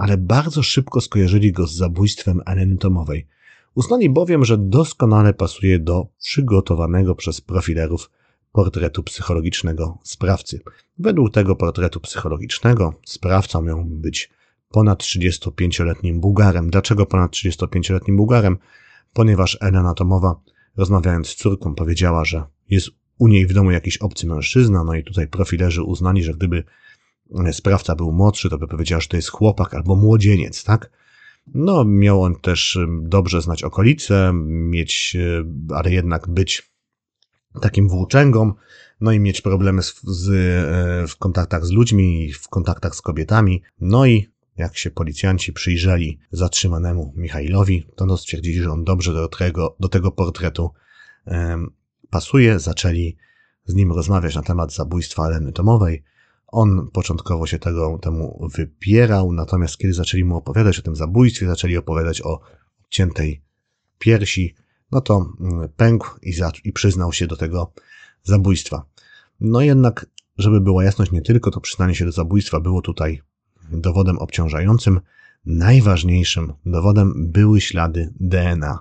ale 0.00 0.16
bardzo 0.16 0.62
szybko 0.62 1.00
skojarzyli 1.00 1.52
go 1.52 1.66
z 1.66 1.76
zabójstwem 1.76 2.40
Eleny 2.46 2.76
Tomowej. 2.76 3.26
Uznali 3.74 4.10
bowiem, 4.10 4.44
że 4.44 4.58
doskonale 4.58 5.34
pasuje 5.34 5.78
do 5.78 6.06
przygotowanego 6.18 7.14
przez 7.14 7.40
profilerów 7.40 8.10
portretu 8.52 9.02
psychologicznego 9.02 9.98
sprawcy. 10.02 10.60
Według 10.98 11.32
tego 11.32 11.56
portretu 11.56 12.00
psychologicznego 12.00 12.94
sprawca 13.04 13.62
miał 13.62 13.84
być 13.84 14.30
ponad 14.68 15.02
35-letnim 15.02 16.20
Bułgarem. 16.20 16.70
Dlaczego 16.70 17.06
ponad 17.06 17.32
35-letnim 17.32 18.16
Bułgarem? 18.16 18.58
Ponieważ 19.12 19.58
Elena 19.60 19.94
Tomowa 19.94 20.40
rozmawiając 20.76 21.28
z 21.28 21.34
córką, 21.34 21.74
powiedziała, 21.74 22.24
że 22.24 22.42
jest 22.70 22.88
u 23.18 23.28
niej 23.28 23.46
w 23.46 23.52
domu 23.52 23.70
jakiś 23.70 23.96
obcy 23.96 24.26
mężczyzna, 24.26 24.84
no 24.84 24.94
i 24.94 25.04
tutaj 25.04 25.28
profilerzy 25.28 25.82
uznali, 25.82 26.22
że 26.22 26.34
gdyby 26.34 26.64
sprawca 27.52 27.96
był 27.96 28.12
młodszy, 28.12 28.50
to 28.50 28.58
by 28.58 28.68
powiedziała, 28.68 29.00
że 29.00 29.08
to 29.08 29.16
jest 29.16 29.28
chłopak 29.28 29.74
albo 29.74 29.96
młodzieniec, 29.96 30.64
tak? 30.64 30.90
No, 31.54 31.84
miał 31.84 32.22
on 32.22 32.34
też 32.34 32.76
e, 32.76 32.86
dobrze 33.02 33.42
znać 33.42 33.62
okolice, 33.62 34.32
mieć, 34.44 35.16
e, 35.16 35.74
ale 35.74 35.92
jednak 35.92 36.28
być 36.28 36.70
takim 37.60 37.88
włóczęgą, 37.88 38.52
no 39.00 39.12
i 39.12 39.20
mieć 39.20 39.40
problemy 39.40 39.82
z, 39.82 40.00
z, 40.02 40.30
w 41.10 41.16
kontaktach 41.16 41.66
z 41.66 41.70
ludźmi, 41.70 42.32
w 42.32 42.48
kontaktach 42.48 42.94
z 42.94 43.02
kobietami, 43.02 43.62
no 43.80 44.06
i 44.06 44.28
jak 44.56 44.76
się 44.76 44.90
policjanci 44.90 45.52
przyjrzeli 45.52 46.18
zatrzymanemu 46.30 47.12
Michailowi, 47.16 47.86
to 47.96 48.06
no 48.06 48.16
stwierdzili, 48.16 48.62
że 48.62 48.70
on 48.70 48.84
dobrze 48.84 49.12
do 49.12 49.28
tego, 49.28 49.76
do 49.80 49.88
tego 49.88 50.12
portretu 50.12 50.70
pasuje. 52.10 52.58
Zaczęli 52.58 53.16
z 53.64 53.74
nim 53.74 53.92
rozmawiać 53.92 54.34
na 54.34 54.42
temat 54.42 54.72
zabójstwa 54.72 55.26
Eleny 55.26 55.52
Tomowej. 55.52 56.02
On 56.52 56.90
początkowo 56.92 57.46
się 57.46 57.58
tego, 57.58 57.98
temu 58.02 58.48
wypierał, 58.54 59.32
natomiast 59.32 59.78
kiedy 59.78 59.92
zaczęli 59.94 60.24
mu 60.24 60.36
opowiadać 60.36 60.78
o 60.78 60.82
tym 60.82 60.96
zabójstwie, 60.96 61.46
zaczęli 61.46 61.76
opowiadać 61.76 62.22
o 62.22 62.40
ciętej 62.88 63.42
piersi, 63.98 64.54
no 64.92 65.00
to 65.00 65.26
mm, 65.40 65.68
pękł 65.76 66.08
i, 66.22 66.32
za, 66.32 66.52
i 66.64 66.72
przyznał 66.72 67.12
się 67.12 67.26
do 67.26 67.36
tego 67.36 67.72
zabójstwa. 68.22 68.84
No 69.40 69.60
jednak, 69.60 70.06
żeby 70.38 70.60
była 70.60 70.84
jasność, 70.84 71.12
nie 71.12 71.22
tylko 71.22 71.50
to 71.50 71.60
przyznanie 71.60 71.94
się 71.94 72.04
do 72.04 72.12
zabójstwa 72.12 72.60
było 72.60 72.82
tutaj 72.82 73.22
dowodem 73.72 74.18
obciążającym, 74.18 75.00
najważniejszym 75.46 76.52
dowodem 76.66 77.30
były 77.32 77.60
ślady 77.60 78.12
DNA. 78.20 78.78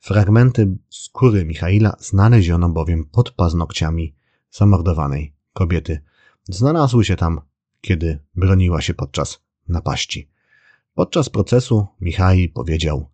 Fragmenty 0.00 0.76
skóry 0.90 1.44
Michaila 1.44 1.96
znaleziono 2.00 2.68
bowiem 2.68 3.04
pod 3.04 3.30
paznokciami 3.30 4.14
zamordowanej 4.50 5.34
kobiety. 5.52 6.00
Znalazły 6.48 7.04
się 7.04 7.16
tam, 7.16 7.40
kiedy 7.80 8.18
broniła 8.34 8.80
się 8.80 8.94
podczas 8.94 9.40
napaści. 9.68 10.28
Podczas 10.94 11.28
procesu 11.28 11.86
Michał 12.00 12.36
powiedział: 12.54 13.10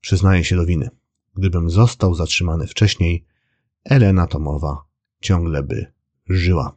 Przyznaję 0.00 0.44
się 0.44 0.56
do 0.56 0.66
winy. 0.66 0.90
Gdybym 1.34 1.70
został 1.70 2.14
zatrzymany 2.14 2.66
wcześniej, 2.66 3.26
Elena 3.84 4.26
Tomowa 4.26 4.84
ciągle 5.20 5.62
by 5.62 5.92
żyła. 6.28 6.76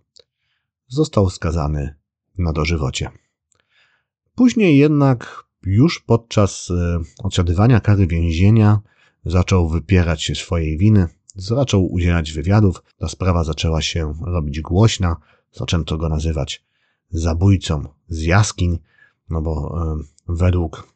Został 0.88 1.30
skazany 1.30 1.96
na 2.38 2.54
dożywocie. 2.54 3.10
Później 4.36 4.78
jednak, 4.78 5.44
już 5.64 6.00
podczas 6.00 6.72
e, 6.72 7.00
odsiadywania 7.24 7.80
kary 7.80 8.08
więzienia, 8.08 8.80
zaczął 9.26 9.70
wypierać 9.70 10.24
się 10.24 10.36
swojej 10.36 10.78
winy, 10.78 11.08
zaczął 11.36 11.94
udzielać 11.94 12.32
wywiadów, 12.32 12.84
ta 12.98 13.08
sprawa 13.08 13.44
zaczęła 13.44 13.82
się 13.82 14.14
robić 14.26 14.62
głośna, 14.62 15.16
zaczęto 15.52 15.98
go 15.98 16.10
nazywać 16.10 16.64
zabójcą 17.12 17.84
z 18.08 18.22
jaskiń, 18.22 18.80
no 19.30 19.42
bo 19.42 19.82
e, 19.82 20.04
według 20.28 20.94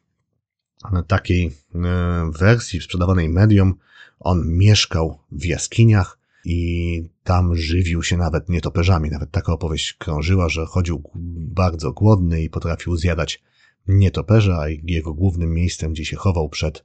takiej 1.06 1.46
e, 1.46 2.30
wersji 2.38 2.80
sprzedawanej 2.80 3.28
medium 3.28 3.74
on 4.20 4.48
mieszkał 4.48 5.18
w 5.32 5.44
jaskiniach 5.44 6.18
i 6.44 7.10
tam 7.24 7.56
żywił 7.56 8.02
się 8.02 8.16
nawet 8.16 8.48
nietoperzami. 8.48 9.10
Nawet 9.10 9.30
taka 9.30 9.52
opowieść 9.52 9.92
krążyła, 9.92 10.48
że 10.48 10.66
chodził 10.66 11.02
bardzo 11.36 11.92
głodny 11.92 12.42
i 12.42 12.50
potrafił 12.50 12.96
zjadać 12.96 13.42
nietoperza, 13.88 14.58
a 14.58 14.68
jego 14.68 15.14
głównym 15.14 15.54
miejscem, 15.54 15.92
gdzie 15.92 16.04
się 16.04 16.16
chował 16.16 16.48
przed 16.48 16.84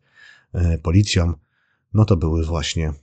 e, 0.53 0.77
policją, 0.77 1.33
no 1.93 2.05
to 2.05 2.17
były 2.17 2.45
właśnie 2.45 2.93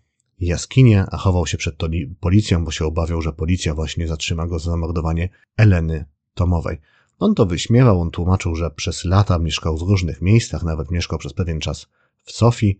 jaskinie, 0.41 1.05
a 1.11 1.17
chował 1.17 1.47
się 1.47 1.59
przed 1.59 1.77
policją, 2.21 2.65
bo 2.65 2.71
się 2.71 2.87
obawiał, 2.87 3.23
że 3.23 3.33
policja 3.33 3.75
właśnie 3.75 4.09
zatrzyma 4.09 4.47
go 4.47 4.59
za 4.59 4.71
zamordowanie 4.71 5.29
Eleny 5.57 6.05
Tomowej. 6.35 6.79
On 7.19 7.35
to 7.35 7.47
wyśmiewał, 7.47 8.01
on 8.01 8.11
tłumaczył, 8.11 8.55
że 8.55 8.71
przez 8.71 9.05
lata 9.05 9.39
mieszkał 9.39 9.79
w 9.79 9.83
różnych 9.83 10.23
miejscach, 10.23 10.63
nawet 10.63 10.91
mieszkał 10.91 11.19
przez 11.19 11.33
pewien 11.33 11.61
czas 11.61 11.87
w 12.25 12.33
Sofii, 12.33 12.79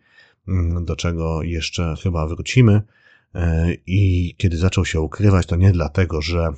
mm, 0.49 0.85
do 0.85 0.97
czego 0.97 1.43
jeszcze 1.43 1.95
chyba 2.03 2.27
wrócimy. 2.27 2.83
E, 3.35 3.75
I 3.87 4.35
kiedy 4.39 4.57
zaczął 4.57 4.85
się 4.85 5.01
ukrywać, 5.01 5.47
to 5.47 5.57
nie 5.57 5.73
dlatego, 5.73 6.23
że 6.23 6.41
e, 6.41 6.55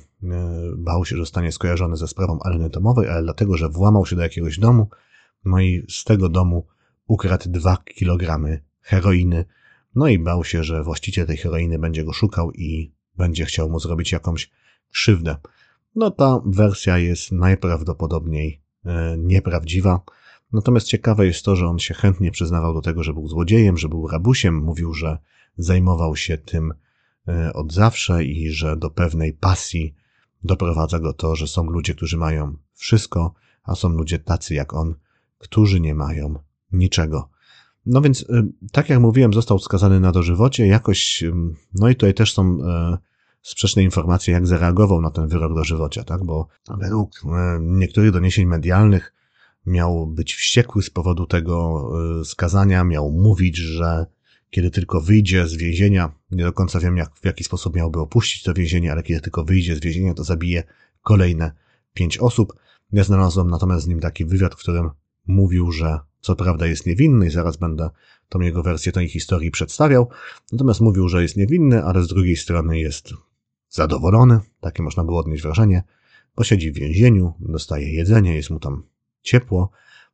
bał 0.77 1.05
się, 1.05 1.15
że 1.15 1.21
zostanie 1.21 1.51
skojarzony 1.51 1.97
ze 1.97 2.07
sprawą 2.07 2.39
Aleny 2.39 2.69
Tomowej, 2.69 3.09
ale 3.09 3.23
dlatego, 3.23 3.57
że 3.57 3.69
włamał 3.69 4.05
się 4.05 4.15
do 4.15 4.21
jakiegoś 4.21 4.59
domu, 4.59 4.89
no 5.45 5.59
i 5.59 5.85
z 5.89 6.03
tego 6.03 6.29
domu 6.29 6.67
ukradł 7.07 7.49
dwa 7.49 7.77
kilogramy 7.77 8.61
heroiny, 8.81 9.45
no 9.95 10.07
i 10.07 10.19
bał 10.19 10.43
się, 10.43 10.63
że 10.63 10.83
właściciel 10.83 11.27
tej 11.27 11.37
heroiny 11.37 11.79
będzie 11.79 12.03
go 12.03 12.13
szukał 12.13 12.51
i 12.51 12.93
będzie 13.17 13.45
chciał 13.45 13.69
mu 13.69 13.79
zrobić 13.79 14.11
jakąś 14.11 14.51
krzywdę. 14.91 15.35
No 15.95 16.11
ta 16.11 16.41
wersja 16.45 16.97
jest 16.97 17.31
najprawdopodobniej 17.31 18.61
e, 18.85 19.15
nieprawdziwa. 19.17 20.01
Natomiast 20.53 20.87
ciekawe 20.87 21.25
jest 21.25 21.45
to, 21.45 21.55
że 21.55 21.67
on 21.67 21.79
się 21.79 21.93
chętnie 21.93 22.31
przyznawał 22.31 22.73
do 22.73 22.81
tego, 22.81 23.03
że 23.03 23.13
był 23.13 23.27
złodziejem, 23.27 23.77
że 23.77 23.89
był 23.89 24.07
rabusiem, 24.07 24.55
mówił, 24.55 24.93
że 24.93 25.17
zajmował 25.57 26.15
się 26.15 26.37
tym 26.37 26.73
e, 27.27 27.53
od 27.53 27.73
zawsze 27.73 28.23
i 28.23 28.49
że 28.49 28.77
do 28.77 28.89
pewnej 28.89 29.33
pasji 29.33 29.95
doprowadza 30.43 30.99
go 30.99 31.13
to, 31.13 31.35
że 31.35 31.47
są 31.47 31.63
ludzie, 31.63 31.95
którzy 31.95 32.17
mają 32.17 32.57
wszystko, 32.73 33.33
a 33.63 33.75
są 33.75 33.89
ludzie 33.89 34.19
tacy 34.19 34.53
jak 34.53 34.73
on, 34.73 34.95
którzy 35.37 35.79
nie 35.79 35.95
mają 35.95 36.35
niczego. 36.71 37.29
No 37.85 38.01
więc, 38.01 38.25
e, 38.29 38.43
tak 38.71 38.89
jak 38.89 38.99
mówiłem, 38.99 39.33
został 39.33 39.59
skazany 39.59 39.99
na 39.99 40.11
dożywocie, 40.11 40.67
jakoś, 40.67 41.23
no 41.73 41.89
i 41.89 41.95
tutaj 41.95 42.13
też 42.13 42.33
są 42.33 42.57
sprzeczne 43.41 43.83
informacje, 43.83 44.33
jak 44.33 44.47
zareagował 44.47 45.01
na 45.01 45.11
ten 45.11 45.27
wyrok 45.27 45.55
dożywocia, 45.55 46.03
tak? 46.03 46.23
Bo 46.25 46.47
według 46.77 47.11
e, 47.25 47.59
niektórych 47.61 48.11
doniesień 48.11 48.45
medialnych 48.45 49.13
miał 49.65 50.07
być 50.07 50.33
wściekły 50.33 50.83
z 50.83 50.89
powodu 50.89 51.25
tego 51.25 51.89
skazania, 52.23 52.83
miał 52.83 53.11
mówić, 53.11 53.57
że 53.57 54.05
kiedy 54.49 54.71
tylko 54.71 55.01
wyjdzie 55.01 55.47
z 55.47 55.53
więzienia, 55.53 56.11
nie 56.31 56.43
do 56.43 56.53
końca 56.53 56.79
wiem, 56.79 56.97
jak, 56.97 57.15
w 57.15 57.25
jaki 57.25 57.43
sposób 57.43 57.75
miałby 57.75 57.99
opuścić 57.99 58.43
to 58.43 58.53
więzienie, 58.53 58.91
ale 58.91 59.03
kiedy 59.03 59.21
tylko 59.21 59.43
wyjdzie 59.43 59.75
z 59.75 59.79
więzienia, 59.79 60.13
to 60.13 60.23
zabije 60.23 60.63
kolejne 61.03 61.51
pięć 61.93 62.17
osób. 62.17 62.53
Ja 62.91 63.03
znalazłem 63.03 63.49
natomiast 63.49 63.85
z 63.85 63.87
nim 63.87 63.99
taki 63.99 64.25
wywiad, 64.25 64.55
w 64.55 64.57
którym 64.57 64.89
mówił, 65.27 65.71
że 65.71 65.99
co 66.21 66.35
prawda 66.35 66.67
jest 66.67 66.85
niewinny 66.85 67.27
i 67.27 67.29
zaraz 67.29 67.57
będę 67.57 67.89
tą 68.29 68.39
jego 68.39 68.63
wersję 68.63 68.91
tej 68.91 69.07
historii 69.09 69.51
przedstawiał, 69.51 70.09
natomiast 70.51 70.81
mówił, 70.81 71.09
że 71.09 71.21
jest 71.21 71.37
niewinny, 71.37 71.83
ale 71.83 72.03
z 72.03 72.07
drugiej 72.07 72.35
strony 72.35 72.79
jest 72.79 73.09
zadowolony, 73.69 74.39
takie 74.61 74.83
można 74.83 75.03
było 75.03 75.19
odnieść 75.19 75.43
wrażenie, 75.43 75.83
bo 76.35 76.43
siedzi 76.43 76.71
w 76.71 76.75
więzieniu, 76.75 77.33
dostaje 77.39 77.93
jedzenie, 77.93 78.35
jest 78.35 78.49
mu 78.49 78.59
tam 78.59 78.83
ciepło, 79.21 79.71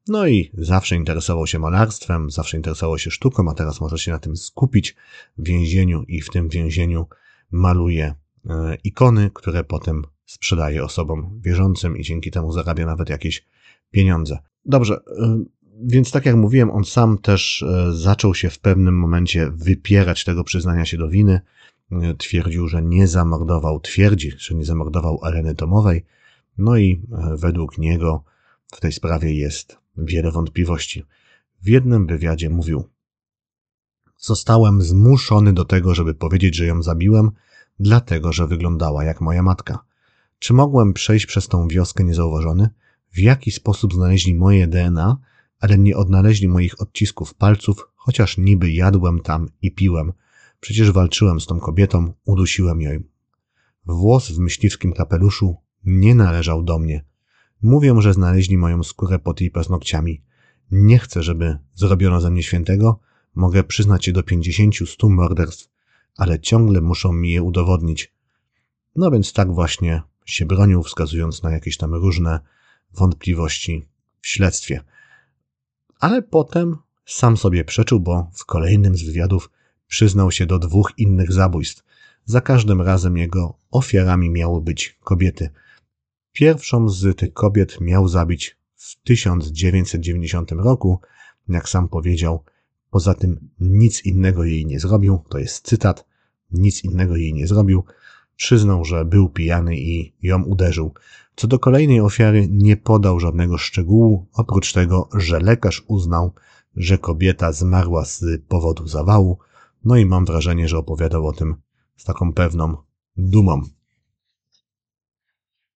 no 0.08 0.28
i 0.28 0.52
zawsze 0.54 0.96
interesował 0.96 1.48
się 1.48 1.60
malarstwem, 1.60 2.32
zawsze 2.32 2.58
interesował 2.58 2.98
się 2.98 3.12
sztuką, 3.12 3.50
a 3.50 3.54
teraz 3.54 3.82
może 3.82 3.98
się 3.98 4.12
na 4.12 4.20
tym 4.20 4.38
skupić 4.38 4.96
w 5.38 5.48
więzieniu 5.48 6.04
i 6.04 6.22
w 6.22 6.30
tym 6.30 6.50
więzieniu 6.50 7.08
maluje 7.52 8.14
e, 8.50 8.78
ikony, 8.84 9.32
które 9.34 9.64
potem 9.64 10.06
sprzedaje 10.26 10.84
osobom 10.84 11.40
wierzącym 11.42 11.98
i 11.98 12.04
dzięki 12.04 12.32
temu 12.32 12.52
zarabia 12.52 12.86
nawet 12.86 13.10
jakieś 13.10 13.46
pieniądze. 13.92 14.38
Dobrze, 14.66 14.96
e, 14.96 15.44
więc 15.84 16.12
tak 16.12 16.26
jak 16.26 16.36
mówiłem, 16.36 16.72
on 16.72 16.86
sam 16.86 17.18
też 17.18 17.64
e, 17.64 17.94
zaczął 17.94 18.36
się 18.36 18.50
w 18.50 18.60
pewnym 18.60 19.00
momencie 19.00 19.52
wypierać 19.52 20.24
tego 20.24 20.44
przyznania 20.44 20.86
się 20.86 20.98
do 20.98 21.10
winy, 21.10 21.42
twierdził, 22.18 22.68
że 22.68 22.82
nie 22.82 23.08
zamordował, 23.08 23.80
twierdzi, 23.80 24.32
że 24.38 24.56
nie 24.56 24.66
zamordował 24.66 25.20
Eleny 25.24 25.56
Tomowej, 25.56 26.06
no 26.58 26.78
i 26.78 27.02
e, 27.12 27.38
według 27.38 27.78
niego 27.78 28.24
w 28.72 28.80
tej 28.80 28.92
sprawie 28.92 29.34
jest 29.34 29.78
wiele 29.98 30.32
wątpliwości. 30.32 31.04
W 31.62 31.68
jednym 31.68 32.08
wywiadzie 32.08 32.50
mówił: 32.50 32.84
Zostałem 34.18 34.82
zmuszony 34.82 35.54
do 35.54 35.66
tego, 35.66 35.96
żeby 35.96 36.14
powiedzieć, 36.14 36.56
że 36.56 36.66
ją 36.66 36.84
zabiłem, 36.84 37.32
dlatego 37.80 38.34
że 38.34 38.48
wyglądała 38.48 39.04
jak 39.04 39.22
moja 39.22 39.44
matka. 39.44 39.80
Czy 40.40 40.54
mogłem 40.54 40.94
przejść 40.94 41.26
przez 41.26 41.48
tą 41.48 41.68
wioskę 41.68 42.04
niezauważony? 42.04 42.70
W 43.12 43.20
jaki 43.20 43.52
sposób 43.52 43.94
znaleźli 43.94 44.36
moje 44.36 44.68
DNA, 44.68 45.18
ale 45.66 45.78
nie 45.78 45.98
odnaleźli 45.98 46.48
moich 46.48 46.82
odcisków 46.82 47.34
palców, 47.34 47.88
chociaż 47.96 48.38
niby 48.38 48.72
jadłem 48.72 49.20
tam 49.20 49.50
i 49.62 49.72
piłem, 49.72 50.14
Przecież 50.66 50.92
walczyłem 50.92 51.42
z 51.42 51.46
tą 51.46 51.60
kobietą, 51.60 52.14
udusiłem 52.26 52.82
ją. 52.82 53.04
Włos 53.86 54.32
w 54.32 54.40
myśliwskim 54.40 54.94
kapeluszu 54.94 55.56
nie 55.84 56.16
należał 56.16 56.64
do 56.64 56.80
mnie. 56.80 57.06
Mówią, 57.62 58.02
że 58.02 58.14
znaleźli 58.14 58.58
moją 58.58 58.84
skórę 58.84 59.20
pod 59.20 59.42
jej 59.42 59.52
paznokciami. 59.52 60.24
Nie 60.72 61.00
chcę, 61.00 61.24
żeby 61.24 61.58
zrobiono 61.76 62.22
ze 62.22 62.32
mnie 62.32 62.44
świętego. 62.44 63.00
Mogę 63.36 63.64
przyznać 63.64 64.06
się 64.06 64.12
do 64.12 64.24
pięćdziesięciu, 64.24 64.86
stu 64.86 65.10
morderstw, 65.10 65.70
ale 66.18 66.40
ciągle 66.40 66.82
muszą 66.82 67.14
mi 67.14 67.32
je 67.32 67.44
udowodnić. 67.44 68.14
No 68.96 69.12
więc 69.12 69.34
tak 69.34 69.54
właśnie 69.54 70.02
się 70.26 70.46
bronił, 70.46 70.84
wskazując 70.84 71.44
na 71.44 71.52
jakieś 71.52 71.78
tam 71.78 71.94
różne 71.94 72.40
wątpliwości 72.94 73.86
w 74.22 74.28
śledztwie. 74.28 74.84
Ale 76.06 76.22
potem 76.22 76.78
sam 77.06 77.38
sobie 77.38 77.66
przeczył, 77.66 78.00
bo 78.00 78.32
w 78.34 78.46
kolejnym 78.46 78.98
z 78.98 79.04
wywiadów 79.04 79.50
Przyznał 79.88 80.32
się 80.32 80.46
do 80.46 80.60
dwóch 80.60 80.94
innych 80.98 81.32
zabójstw. 81.32 81.84
Za 82.26 82.42
każdym 82.42 82.82
razem 82.82 83.18
jego 83.18 83.58
ofiarami 83.72 84.30
miały 84.30 84.62
być 84.62 84.98
kobiety. 85.04 85.50
Pierwszą 86.32 86.90
z 86.90 87.18
tych 87.18 87.34
kobiet 87.34 87.82
miał 87.82 88.08
zabić 88.08 88.58
w 88.76 89.02
1990 89.04 90.52
roku. 90.52 91.00
Jak 91.48 91.70
sam 91.70 91.88
powiedział, 91.88 92.44
poza 92.90 93.14
tym 93.14 93.50
nic 93.60 94.06
innego 94.06 94.44
jej 94.44 94.66
nie 94.66 94.80
zrobił. 94.80 95.20
To 95.30 95.38
jest 95.38 95.66
cytat. 95.66 96.06
Nic 96.52 96.84
innego 96.84 97.16
jej 97.16 97.34
nie 97.34 97.48
zrobił. 97.48 97.84
Przyznał, 98.36 98.86
że 98.86 99.06
był 99.06 99.30
pijany 99.30 99.78
i 99.78 100.14
ją 100.22 100.44
uderzył. 100.44 100.94
Co 101.36 101.48
do 101.48 101.60
kolejnej 101.60 102.02
ofiary 102.02 102.48
nie 102.52 102.78
podał 102.78 103.20
żadnego 103.20 103.58
szczegółu, 103.58 104.28
oprócz 104.34 104.74
tego, 104.74 105.10
że 105.14 105.40
lekarz 105.40 105.84
uznał, 105.88 106.34
że 106.76 106.98
kobieta 106.98 107.52
zmarła 107.52 108.06
z 108.06 108.24
powodu 108.48 108.88
zawału, 108.88 109.40
no 109.86 109.98
i 109.98 110.06
mam 110.06 110.26
wrażenie, 110.26 110.68
że 110.68 110.78
opowiadał 110.78 111.28
o 111.28 111.34
tym 111.34 111.56
z 111.98 112.04
taką 112.04 112.34
pewną 112.34 112.78
dumą. 113.18 113.62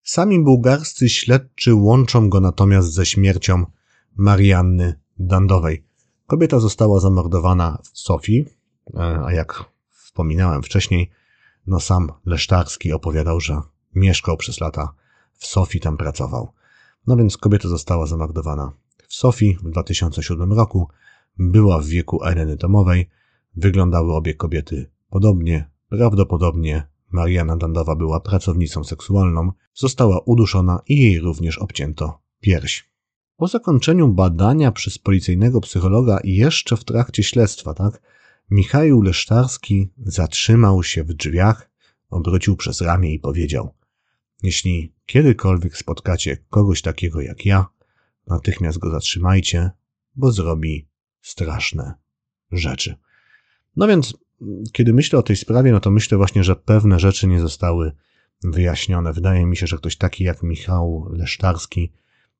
Sami 0.03 0.43
bułgarscy 0.43 1.09
śledczy 1.09 1.73
łączą 1.73 2.29
go 2.29 2.39
natomiast 2.39 2.93
ze 2.93 3.05
śmiercią 3.05 3.65
Marianny 4.15 4.99
Dandowej. 5.19 5.83
Kobieta 6.27 6.59
została 6.59 6.99
zamordowana 6.99 7.77
w 7.93 7.99
Sofii, 7.99 8.45
e, 8.93 9.21
a 9.25 9.33
jak 9.33 9.63
wspominałem 9.89 10.63
wcześniej, 10.63 11.11
no 11.67 11.79
sam 11.79 12.11
Lesztarski 12.25 12.93
opowiadał, 12.93 13.39
że 13.39 13.61
mieszkał 13.95 14.37
przez 14.37 14.61
lata 14.61 14.93
w 15.33 15.45
Sofii, 15.45 15.79
tam 15.79 15.97
pracował. 15.97 16.51
No 17.07 17.17
więc 17.17 17.37
kobieta 17.37 17.69
została 17.69 18.05
zamordowana 18.05 18.71
w 19.07 19.13
Sofii 19.13 19.57
w 19.63 19.69
2007 19.69 20.53
roku, 20.53 20.87
była 21.37 21.79
w 21.79 21.85
wieku 21.85 22.23
areny 22.23 22.55
domowej, 22.55 23.09
wyglądały 23.55 24.15
obie 24.15 24.33
kobiety 24.33 24.91
podobnie, 25.09 25.69
prawdopodobnie 25.89 26.87
Mariana 27.11 27.57
Dandowa 27.57 27.95
była 27.95 28.19
pracownicą 28.19 28.83
seksualną, 28.83 29.51
została 29.73 30.19
uduszona 30.25 30.79
i 30.87 31.01
jej 31.01 31.19
również 31.19 31.57
obcięto 31.57 32.19
pierś. 32.39 32.89
Po 33.37 33.47
zakończeniu 33.47 34.07
badania 34.07 34.71
przez 34.71 34.97
policyjnego 34.97 35.61
psychologa 35.61 36.19
jeszcze 36.23 36.77
w 36.77 36.83
trakcie 36.83 37.23
śledztwa, 37.23 37.73
tak, 37.73 38.01
Michał 38.51 39.01
Lesztarski 39.01 39.89
zatrzymał 39.97 40.83
się 40.83 41.03
w 41.03 41.13
drzwiach, 41.13 41.71
obrócił 42.09 42.55
przez 42.55 42.81
ramię 42.81 43.13
i 43.13 43.19
powiedział: 43.19 43.75
Jeśli 44.43 44.93
kiedykolwiek 45.05 45.77
spotkacie 45.77 46.37
kogoś 46.49 46.81
takiego 46.81 47.21
jak 47.21 47.45
ja, 47.45 47.65
natychmiast 48.27 48.77
go 48.77 48.91
zatrzymajcie, 48.91 49.71
bo 50.15 50.31
zrobi 50.31 50.87
straszne 51.21 51.93
rzeczy. 52.51 52.95
No 53.75 53.87
więc, 53.87 54.17
kiedy 54.73 54.93
myślę 54.93 55.19
o 55.19 55.23
tej 55.23 55.35
sprawie, 55.35 55.71
no 55.71 55.79
to 55.79 55.91
myślę 55.91 56.17
właśnie, 56.17 56.43
że 56.43 56.55
pewne 56.55 56.99
rzeczy 56.99 57.27
nie 57.27 57.39
zostały 57.39 57.91
wyjaśnione. 58.43 59.13
Wydaje 59.13 59.45
mi 59.45 59.57
się, 59.57 59.67
że 59.67 59.77
ktoś 59.77 59.97
taki 59.97 60.23
jak 60.23 60.43
Michał 60.43 61.09
Lesztarski 61.11 61.93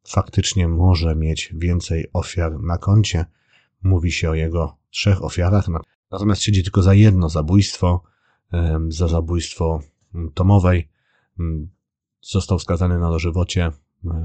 faktycznie 0.08 0.68
może 0.68 1.16
mieć 1.16 1.54
więcej 1.58 2.06
ofiar 2.14 2.60
na 2.60 2.78
koncie. 2.78 3.26
Mówi 3.84 4.12
się 4.12 4.30
o 4.30 4.34
jego 4.34 4.78
trzech 4.90 5.24
ofiarach, 5.24 5.68
natomiast 6.12 6.42
siedzi 6.42 6.64
tylko 6.64 6.82
za 6.82 6.94
jedno 6.94 7.30
zabójstwo, 7.30 8.04
za 8.88 9.08
zabójstwo 9.08 9.82
Tomowej. 10.34 10.90
Został 12.22 12.60
skazany 12.60 13.00
na 13.00 13.10
dożywocie. 13.10 13.72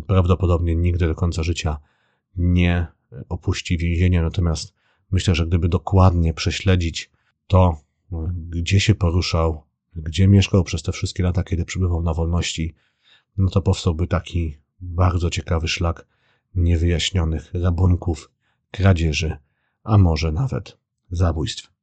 Prawdopodobnie 0.06 0.76
nigdy 0.76 1.06
do 1.06 1.14
końca 1.14 1.42
życia 1.42 1.78
nie 2.36 2.86
opuści 3.28 3.78
więzienia, 3.78 4.22
natomiast 4.22 4.74
myślę, 5.10 5.34
że 5.34 5.46
gdyby 5.46 5.68
dokładnie 5.68 6.34
prześledzić 6.34 7.10
to, 7.46 7.80
gdzie 8.50 8.80
się 8.80 8.94
poruszał, 8.94 9.62
gdzie 9.96 10.28
mieszkał 10.28 10.64
przez 10.64 10.82
te 10.82 10.92
wszystkie 10.92 11.22
lata, 11.22 11.44
kiedy 11.44 11.64
przebywał 11.64 12.02
na 12.02 12.14
wolności, 12.14 12.74
no 13.36 13.50
to 13.50 13.62
powstałby 13.62 14.06
taki 14.06 14.56
bardzo 14.80 15.30
ciekawy 15.30 15.68
szlak 15.68 16.06
niewyjaśnionych 16.54 17.54
rabunków, 17.54 18.30
kradzieży, 18.70 19.36
a 19.84 19.98
może 19.98 20.32
nawet 20.32 20.78
zabójstw. 21.10 21.73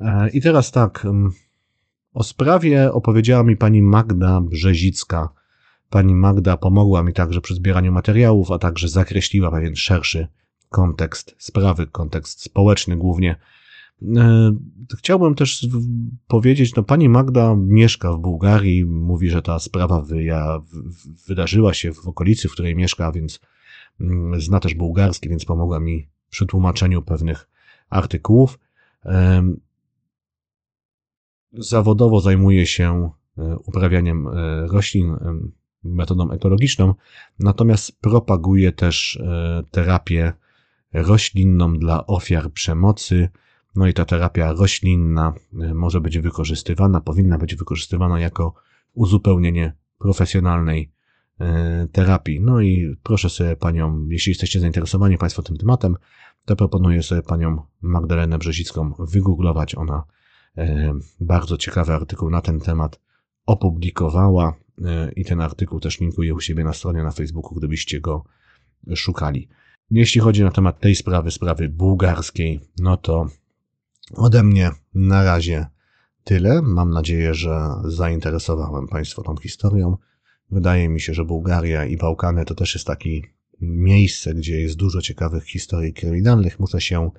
E, 0.00 0.30
I 0.30 0.40
teraz 0.40 0.70
tak, 0.70 1.06
o 2.14 2.22
sprawie 2.22 2.92
opowiedziała 2.92 3.44
mi 3.44 3.56
pani 3.56 3.82
Magda 3.82 4.40
Brzezicka. 4.40 5.28
Pani 5.90 6.14
Magda 6.14 6.56
pomogła 6.56 7.02
mi 7.02 7.12
także 7.12 7.40
przy 7.40 7.54
zbieraniu 7.54 7.92
materiałów, 7.92 8.50
a 8.50 8.58
także 8.58 8.88
zakreśliła 8.88 9.50
pewien 9.50 9.76
szerszy 9.76 10.28
kontekst 10.68 11.34
sprawy, 11.38 11.86
kontekst 11.86 12.42
społeczny 12.42 12.96
głównie. 12.96 13.36
E, 14.16 14.52
chciałbym 14.98 15.34
też 15.34 15.66
powiedzieć, 16.26 16.74
no 16.74 16.82
pani 16.82 17.08
Magda 17.08 17.56
mieszka 17.58 18.12
w 18.12 18.18
Bułgarii, 18.18 18.84
mówi, 18.84 19.30
że 19.30 19.42
ta 19.42 19.58
sprawa 19.58 20.00
wyja, 20.00 20.60
wydarzyła 21.28 21.74
się 21.74 21.92
w 21.92 22.08
okolicy, 22.08 22.48
w 22.48 22.52
której 22.52 22.76
mieszka, 22.76 23.12
więc 23.12 23.40
mm, 24.00 24.40
zna 24.40 24.60
też 24.60 24.74
bułgarski, 24.74 25.28
więc 25.28 25.44
pomogła 25.44 25.80
mi 25.80 26.08
przy 26.30 26.46
tłumaczeniu 26.46 27.02
pewnych 27.02 27.48
artykułów. 27.90 28.58
Zawodowo 31.52 32.20
zajmuje 32.20 32.66
się 32.66 33.10
e, 33.38 33.56
uprawianiem 33.56 34.28
e, 34.28 34.66
roślin 34.66 35.16
metodą 35.84 36.30
ekologiczną, 36.30 36.94
natomiast 37.38 38.00
propaguje 38.00 38.72
też 38.72 39.22
terapię 39.70 40.32
roślinną 40.92 41.78
dla 41.78 42.06
ofiar 42.06 42.52
przemocy, 42.52 43.28
no 43.76 43.86
i 43.86 43.94
ta 43.94 44.04
terapia 44.04 44.52
roślinna 44.52 45.34
e, 45.60 45.74
może 45.74 46.00
być 46.00 46.18
wykorzystywana, 46.18 47.00
powinna 47.00 47.38
być 47.38 47.54
wykorzystywana 47.54 48.20
jako 48.20 48.54
uzupełnienie 48.94 49.72
profesjonalnej 49.98 50.92
e, 51.40 51.88
terapii. 51.92 52.40
No 52.40 52.60
i 52.60 52.96
proszę 53.02 53.30
sobie 53.30 53.56
panią, 53.56 54.06
jeśli 54.08 54.30
jesteście 54.30 54.60
zainteresowani 54.60 55.18
państwo 55.18 55.42
tym 55.42 55.56
tematem, 55.56 55.96
to 56.44 56.56
proponuję 56.56 57.02
sobie 57.02 57.22
panią 57.22 57.62
Magdalenę 57.82 58.38
Brzezicką 58.38 58.94
wygooglować. 58.98 59.74
Ona 59.74 59.94
e, 59.96 60.19
bardzo 61.20 61.56
ciekawy 61.56 61.92
artykuł 61.92 62.30
na 62.30 62.40
ten 62.40 62.60
temat 62.60 63.00
opublikowała 63.46 64.54
i 65.16 65.24
ten 65.24 65.40
artykuł 65.40 65.80
też 65.80 66.00
linkuję 66.00 66.34
u 66.34 66.40
siebie 66.40 66.64
na 66.64 66.72
stronie 66.72 67.02
na 67.02 67.10
Facebooku, 67.10 67.54
gdybyście 67.54 68.00
go 68.00 68.24
szukali. 68.94 69.48
Jeśli 69.90 70.20
chodzi 70.20 70.42
na 70.42 70.50
temat 70.50 70.80
tej 70.80 70.94
sprawy, 70.94 71.30
sprawy 71.30 71.68
bułgarskiej, 71.68 72.60
no 72.78 72.96
to 72.96 73.26
Ode 74.16 74.42
mnie 74.42 74.70
na 74.94 75.24
razie 75.24 75.66
tyle. 76.24 76.62
Mam 76.62 76.90
nadzieję, 76.90 77.34
że 77.34 77.70
zainteresowałem 77.84 78.88
Państwa 78.88 79.22
tą 79.22 79.36
historią. 79.36 79.96
Wydaje 80.50 80.88
mi 80.88 81.00
się, 81.00 81.14
że 81.14 81.24
Bułgaria 81.24 81.84
i 81.84 81.96
Bałkany 81.96 82.44
to 82.44 82.54
też 82.54 82.74
jest 82.74 82.86
taki 82.86 83.24
miejsce, 83.60 84.34
gdzie 84.34 84.60
jest 84.60 84.76
dużo 84.76 85.00
ciekawych 85.00 85.44
historii 85.44 85.92
kryminalnych. 85.92 86.60
Muszę 86.60 86.80
się 86.80 87.00
e, 87.04 87.10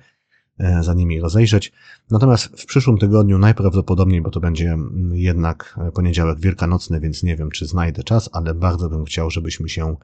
za 0.80 0.94
nimi 0.94 1.20
rozejrzeć. 1.20 1.72
Natomiast 2.10 2.44
w 2.44 2.66
przyszłym 2.66 2.98
tygodniu 2.98 3.38
najprawdopodobniej, 3.38 4.20
bo 4.20 4.30
to 4.30 4.40
będzie 4.40 4.76
jednak 5.12 5.78
poniedziałek 5.94 6.40
wielkanocny, 6.40 7.00
więc 7.00 7.22
nie 7.22 7.36
wiem, 7.36 7.50
czy 7.50 7.66
znajdę 7.66 8.02
czas, 8.02 8.30
ale 8.32 8.54
bardzo 8.54 8.88
bym 8.88 9.04
chciał, 9.04 9.30
żebyśmy 9.30 9.68
się 9.68 9.96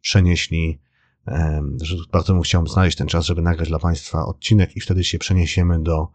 przenieśli, 0.00 0.78
że 1.82 1.96
bardzo 2.12 2.32
bym 2.32 2.42
chciał 2.42 2.66
znaleźć 2.66 2.96
ten 2.96 3.06
czas, 3.06 3.24
żeby 3.24 3.42
nagrać 3.42 3.68
dla 3.68 3.78
Państwa 3.78 4.26
odcinek 4.26 4.76
i 4.76 4.80
wtedy 4.80 5.04
się 5.04 5.18
przeniesiemy 5.18 5.82
do 5.82 6.08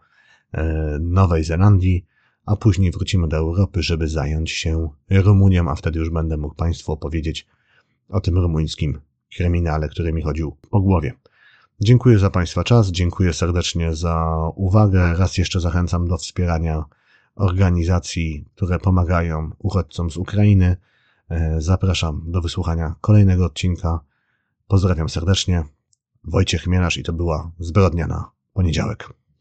E, 0.52 0.98
Nowej 1.00 1.44
Zelandii, 1.44 2.06
a 2.46 2.56
później 2.56 2.90
wrócimy 2.90 3.28
do 3.28 3.36
Europy, 3.36 3.82
żeby 3.82 4.08
zająć 4.08 4.50
się 4.50 4.88
Rumunią, 5.10 5.70
a 5.70 5.74
wtedy 5.74 5.98
już 5.98 6.10
będę 6.10 6.36
mógł 6.36 6.54
Państwu 6.54 6.92
opowiedzieć 6.92 7.46
o 8.08 8.20
tym 8.20 8.38
rumuńskim 8.38 9.00
kryminale, 9.36 9.88
który 9.88 10.12
mi 10.12 10.22
chodził 10.22 10.56
po 10.70 10.80
głowie. 10.80 11.12
Dziękuję 11.80 12.18
za 12.18 12.30
Państwa 12.30 12.64
czas, 12.64 12.90
dziękuję 12.90 13.32
serdecznie 13.32 13.94
za 13.94 14.36
uwagę. 14.54 15.14
Raz 15.16 15.38
jeszcze 15.38 15.60
zachęcam 15.60 16.08
do 16.08 16.16
wspierania 16.16 16.84
organizacji, 17.34 18.44
które 18.54 18.78
pomagają 18.78 19.50
uchodźcom 19.58 20.10
z 20.10 20.16
Ukrainy. 20.16 20.76
E, 21.30 21.60
zapraszam 21.60 22.22
do 22.26 22.40
wysłuchania 22.40 22.94
kolejnego 23.00 23.44
odcinka. 23.44 24.00
Pozdrawiam 24.66 25.08
serdecznie. 25.08 25.64
Wojciech 26.24 26.66
Mielasz 26.66 26.96
i 26.96 27.02
to 27.02 27.12
była 27.12 27.50
Zbrodnia 27.58 28.06
na 28.06 28.30
poniedziałek. 28.52 29.21